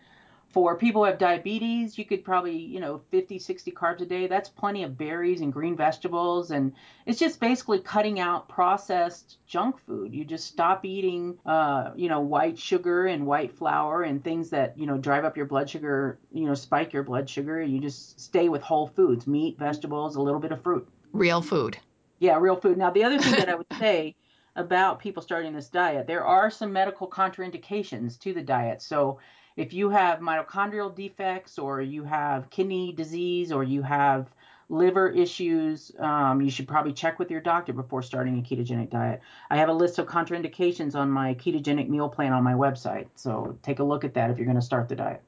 For 0.50 0.76
people 0.76 1.02
who 1.02 1.10
have 1.10 1.18
diabetes, 1.18 1.98
you 1.98 2.06
could 2.06 2.24
probably, 2.24 2.56
you 2.56 2.80
know, 2.80 3.02
50, 3.10 3.38
60 3.38 3.70
carbs 3.72 4.00
a 4.00 4.06
day. 4.06 4.26
That's 4.26 4.48
plenty 4.48 4.82
of 4.82 4.96
berries 4.96 5.42
and 5.42 5.52
green 5.52 5.76
vegetables. 5.76 6.50
And 6.50 6.72
it's 7.04 7.18
just 7.18 7.38
basically 7.38 7.80
cutting 7.80 8.18
out 8.18 8.48
processed 8.48 9.36
junk 9.46 9.78
food. 9.78 10.14
You 10.14 10.24
just 10.24 10.46
stop 10.46 10.86
eating, 10.86 11.38
uh, 11.44 11.90
you 11.96 12.08
know, 12.08 12.20
white 12.20 12.58
sugar 12.58 13.06
and 13.06 13.26
white 13.26 13.52
flour 13.52 14.02
and 14.02 14.24
things 14.24 14.48
that, 14.50 14.78
you 14.78 14.86
know, 14.86 14.96
drive 14.96 15.26
up 15.26 15.36
your 15.36 15.44
blood 15.44 15.68
sugar, 15.68 16.18
you 16.32 16.46
know, 16.46 16.54
spike 16.54 16.94
your 16.94 17.02
blood 17.02 17.28
sugar. 17.28 17.60
You 17.60 17.78
just 17.78 18.18
stay 18.18 18.48
with 18.48 18.62
whole 18.62 18.86
foods, 18.86 19.26
meat, 19.26 19.58
vegetables, 19.58 20.16
a 20.16 20.22
little 20.22 20.40
bit 20.40 20.52
of 20.52 20.62
fruit. 20.62 20.88
Real 21.12 21.42
food. 21.42 21.76
Yeah, 22.20 22.38
real 22.38 22.56
food. 22.56 22.78
Now, 22.78 22.90
the 22.90 23.04
other 23.04 23.18
thing 23.18 23.32
that 23.32 23.50
I 23.50 23.54
would 23.54 23.66
say 23.78 24.16
about 24.56 24.98
people 24.98 25.22
starting 25.22 25.52
this 25.52 25.68
diet, 25.68 26.06
there 26.06 26.24
are 26.24 26.50
some 26.50 26.72
medical 26.72 27.06
contraindications 27.06 28.18
to 28.20 28.32
the 28.32 28.42
diet. 28.42 28.82
So, 28.82 29.20
if 29.58 29.72
you 29.72 29.90
have 29.90 30.20
mitochondrial 30.20 30.94
defects 30.94 31.58
or 31.58 31.82
you 31.82 32.04
have 32.04 32.48
kidney 32.48 32.92
disease 32.92 33.50
or 33.50 33.64
you 33.64 33.82
have 33.82 34.30
liver 34.68 35.08
issues, 35.08 35.90
um, 35.98 36.40
you 36.40 36.48
should 36.48 36.68
probably 36.68 36.92
check 36.92 37.18
with 37.18 37.28
your 37.28 37.40
doctor 37.40 37.72
before 37.72 38.00
starting 38.00 38.38
a 38.38 38.42
ketogenic 38.42 38.88
diet. 38.88 39.20
I 39.50 39.56
have 39.56 39.68
a 39.68 39.72
list 39.72 39.98
of 39.98 40.06
contraindications 40.06 40.94
on 40.94 41.10
my 41.10 41.34
ketogenic 41.34 41.88
meal 41.88 42.08
plan 42.08 42.32
on 42.32 42.44
my 42.44 42.52
website. 42.52 43.08
So 43.16 43.58
take 43.62 43.80
a 43.80 43.82
look 43.82 44.04
at 44.04 44.14
that 44.14 44.30
if 44.30 44.38
you're 44.38 44.46
going 44.46 44.60
to 44.60 44.62
start 44.62 44.88
the 44.88 44.94
diet. 44.94 45.22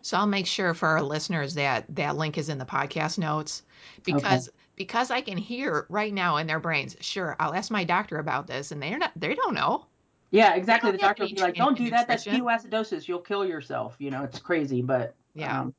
So 0.00 0.16
I'll 0.16 0.26
make 0.26 0.46
sure 0.46 0.72
for 0.72 0.88
our 0.88 1.02
listeners 1.02 1.54
that 1.54 1.84
that 1.96 2.16
link 2.16 2.38
is 2.38 2.48
in 2.48 2.56
the 2.56 2.64
podcast 2.64 3.18
notes 3.18 3.62
because 4.04 4.48
okay. 4.48 4.56
because 4.76 5.10
I 5.10 5.20
can 5.20 5.36
hear 5.36 5.84
right 5.90 6.14
now 6.14 6.38
in 6.38 6.46
their 6.46 6.60
brains, 6.60 6.96
sure, 7.00 7.36
I'll 7.38 7.52
ask 7.52 7.70
my 7.70 7.84
doctor 7.84 8.18
about 8.18 8.46
this 8.46 8.72
and 8.72 8.82
they're 8.82 8.96
not 8.96 9.12
they 9.16 9.34
don't 9.34 9.54
know. 9.54 9.84
Yeah, 10.30 10.54
exactly. 10.54 10.90
The 10.90 10.98
doctor 10.98 11.24
will 11.24 11.30
be 11.30 11.40
like, 11.40 11.54
"Don't 11.54 11.76
do 11.76 11.90
that. 11.90 12.08
That's 12.08 12.24
ketoacidosis. 12.24 13.06
You'll 13.08 13.20
kill 13.20 13.44
yourself." 13.44 13.96
You 13.98 14.10
know, 14.10 14.24
it's 14.24 14.38
crazy, 14.38 14.82
but 14.82 15.14
yeah, 15.34 15.60
um, 15.60 15.74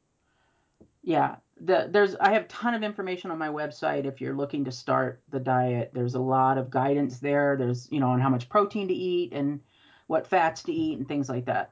yeah. 1.04 1.36
The, 1.60 1.88
there's 1.90 2.16
I 2.16 2.32
have 2.34 2.44
a 2.44 2.48
ton 2.48 2.74
of 2.76 2.84
information 2.84 3.32
on 3.32 3.38
my 3.38 3.50
website 3.50 4.06
if 4.06 4.22
you're 4.22 4.36
looking 4.36 4.66
to 4.66 4.72
start 4.72 5.22
the 5.30 5.40
diet. 5.40 5.92
There's 5.94 6.16
a 6.16 6.20
lot 6.20 6.58
of 6.58 6.70
guidance 6.70 7.20
there. 7.20 7.58
There's 7.58 7.88
you 7.92 8.00
know 8.00 8.10
on 8.10 8.22
how 8.22 8.30
much 8.30 8.48
protein 8.48 8.88
to 8.88 8.94
eat 8.94 9.34
and 9.34 9.60
what 10.08 10.28
fats 10.28 10.64
to 10.64 10.72
eat 10.72 10.98
and 10.98 11.08
things 11.08 11.30
like 11.30 11.46
that. 11.46 11.72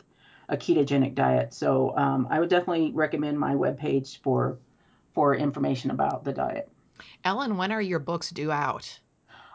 a 0.48 0.56
ketogenic 0.56 1.14
diet. 1.14 1.54
So 1.54 1.96
um, 1.96 2.26
I 2.30 2.40
would 2.40 2.48
definitely 2.48 2.90
recommend 2.92 3.38
my 3.38 3.54
webpage 3.54 4.18
for 4.22 4.58
for 5.14 5.36
information 5.36 5.90
about 5.90 6.24
the 6.24 6.32
diet. 6.32 6.71
Ellen, 7.24 7.56
when 7.56 7.72
are 7.72 7.80
your 7.80 7.98
books 7.98 8.30
due 8.30 8.50
out? 8.50 8.98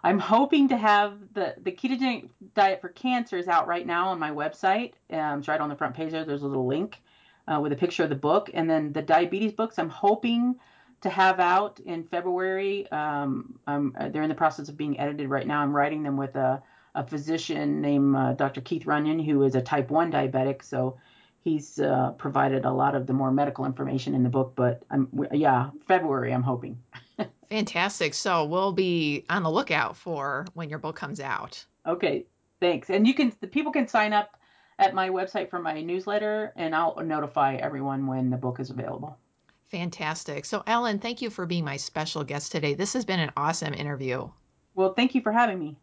I'm 0.04 0.20
hoping 0.20 0.70
to 0.70 0.78
have 0.78 1.18
the 1.34 1.56
the 1.62 1.72
ketogenic 1.72 2.30
diet 2.54 2.82
for 2.82 2.90
cancer 2.90 3.38
is 3.38 3.48
out 3.48 3.68
right 3.68 3.86
now 3.86 4.10
on 4.10 4.20
my 4.20 4.32
website. 4.32 4.94
Um, 5.12 5.40
it's 5.40 5.48
right 5.48 5.60
on 5.60 5.70
the 5.70 5.76
front 5.76 5.96
page 5.96 6.12
there. 6.12 6.24
There's 6.24 6.44
a 6.44 6.48
little 6.48 6.68
link 6.68 7.02
uh, 7.48 7.60
with 7.60 7.72
a 7.72 7.76
picture 7.76 8.04
of 8.04 8.10
the 8.10 8.16
book, 8.16 8.50
and 8.54 8.70
then 8.70 8.94
the 8.94 9.02
diabetes 9.02 9.54
books. 9.54 9.80
I'm 9.80 9.90
hoping 9.90 10.56
to 11.02 11.10
have 11.10 11.40
out 11.40 11.80
in 11.82 12.04
February. 12.04 12.90
Um, 12.92 13.60
they're 13.66 14.24
in 14.24 14.30
the 14.30 14.36
process 14.36 14.70
of 14.70 14.78
being 14.78 15.00
edited 15.00 15.30
right 15.30 15.46
now. 15.46 15.62
I'm 15.62 15.76
writing 15.76 16.04
them 16.04 16.18
with 16.18 16.36
a, 16.36 16.62
a 16.96 17.06
physician 17.06 17.82
named 17.82 18.16
uh, 18.16 18.34
Dr. 18.34 18.62
Keith 18.62 18.86
Runyon, 18.86 19.20
who 19.20 19.44
is 19.44 19.56
a 19.56 19.62
type 19.62 19.90
1 19.92 20.12
diabetic. 20.12 20.64
So 20.64 20.98
he's 21.44 21.80
uh, 21.80 22.12
provided 22.18 22.66
a 22.66 22.72
lot 22.72 22.96
of 22.96 23.08
the 23.08 23.14
more 23.14 23.32
medical 23.32 23.66
information 23.66 24.16
in 24.16 24.24
the 24.24 24.30
book. 24.30 24.54
But 24.56 24.84
I'm, 24.90 25.08
yeah, 25.32 25.70
February, 25.88 26.34
I'm 26.34 26.44
hoping. 26.44 26.80
Fantastic. 27.50 28.14
So 28.14 28.46
we'll 28.46 28.74
be 28.74 29.26
on 29.30 29.44
the 29.44 29.52
lookout 29.52 29.96
for 29.96 30.46
when 30.54 30.70
your 30.70 30.80
book 30.80 30.96
comes 30.96 31.20
out. 31.20 31.64
Okay, 31.86 32.26
thanks. 32.60 32.90
And 32.90 33.08
you 33.08 33.14
can 33.14 33.34
the 33.40 33.48
people 33.48 33.72
can 33.72 33.88
sign 33.88 34.14
up 34.14 34.38
at 34.80 34.94
my 34.94 35.10
website 35.10 35.50
for 35.50 35.60
my 35.60 35.82
newsletter 35.82 36.54
and 36.56 36.76
I'll 36.76 36.96
notify 37.04 37.56
everyone 37.56 38.06
when 38.06 38.30
the 38.30 38.38
book 38.38 38.60
is 38.60 38.70
available. 38.70 39.18
Fantastic. 39.70 40.46
So 40.46 40.64
Ellen, 40.68 41.00
thank 41.00 41.22
you 41.22 41.30
for 41.30 41.46
being 41.46 41.66
my 41.66 41.78
special 41.78 42.24
guest 42.24 42.52
today. 42.52 42.74
This 42.74 42.94
has 42.94 43.06
been 43.06 43.20
an 43.20 43.32
awesome 43.36 43.74
interview. 43.74 44.30
Well, 44.76 44.94
thank 44.94 45.16
you 45.16 45.22
for 45.22 45.32
having 45.32 45.60
me. 45.60 45.78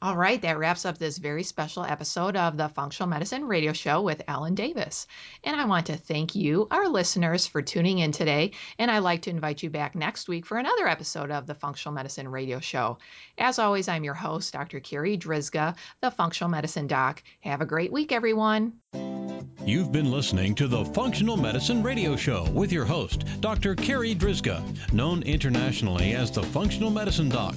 All 0.00 0.16
right, 0.16 0.40
that 0.42 0.58
wraps 0.58 0.84
up 0.84 0.96
this 0.96 1.18
very 1.18 1.42
special 1.42 1.82
episode 1.84 2.36
of 2.36 2.56
the 2.56 2.68
Functional 2.68 3.08
Medicine 3.08 3.44
Radio 3.44 3.72
Show 3.72 4.00
with 4.00 4.22
Ellen 4.28 4.54
Davis. 4.54 5.08
And 5.42 5.60
I 5.60 5.64
want 5.64 5.86
to 5.86 5.96
thank 5.96 6.36
you, 6.36 6.68
our 6.70 6.88
listeners, 6.88 7.48
for 7.48 7.62
tuning 7.62 7.98
in 7.98 8.12
today. 8.12 8.52
And 8.78 8.92
I'd 8.92 9.00
like 9.00 9.22
to 9.22 9.30
invite 9.30 9.64
you 9.64 9.70
back 9.70 9.96
next 9.96 10.28
week 10.28 10.46
for 10.46 10.56
another 10.56 10.86
episode 10.86 11.32
of 11.32 11.48
the 11.48 11.54
Functional 11.56 11.96
Medicine 11.96 12.28
Radio 12.28 12.60
Show. 12.60 12.98
As 13.38 13.58
always, 13.58 13.88
I'm 13.88 14.04
your 14.04 14.14
host, 14.14 14.52
Dr. 14.52 14.78
Carri 14.78 15.18
Drzyzga, 15.18 15.74
the 16.00 16.12
Functional 16.12 16.50
Medicine 16.50 16.86
Doc. 16.86 17.20
Have 17.40 17.60
a 17.60 17.66
great 17.66 17.90
week, 17.90 18.12
everyone. 18.12 18.74
You've 19.66 19.90
been 19.90 20.12
listening 20.12 20.54
to 20.54 20.68
the 20.68 20.84
Functional 20.84 21.36
Medicine 21.36 21.82
Radio 21.82 22.14
Show 22.14 22.48
with 22.50 22.70
your 22.70 22.84
host, 22.84 23.24
Dr. 23.40 23.74
Carri 23.74 24.14
Drzyzga, 24.14 24.92
known 24.92 25.24
internationally 25.24 26.12
as 26.12 26.30
the 26.30 26.44
Functional 26.44 26.90
Medicine 26.90 27.28
Doc. 27.28 27.56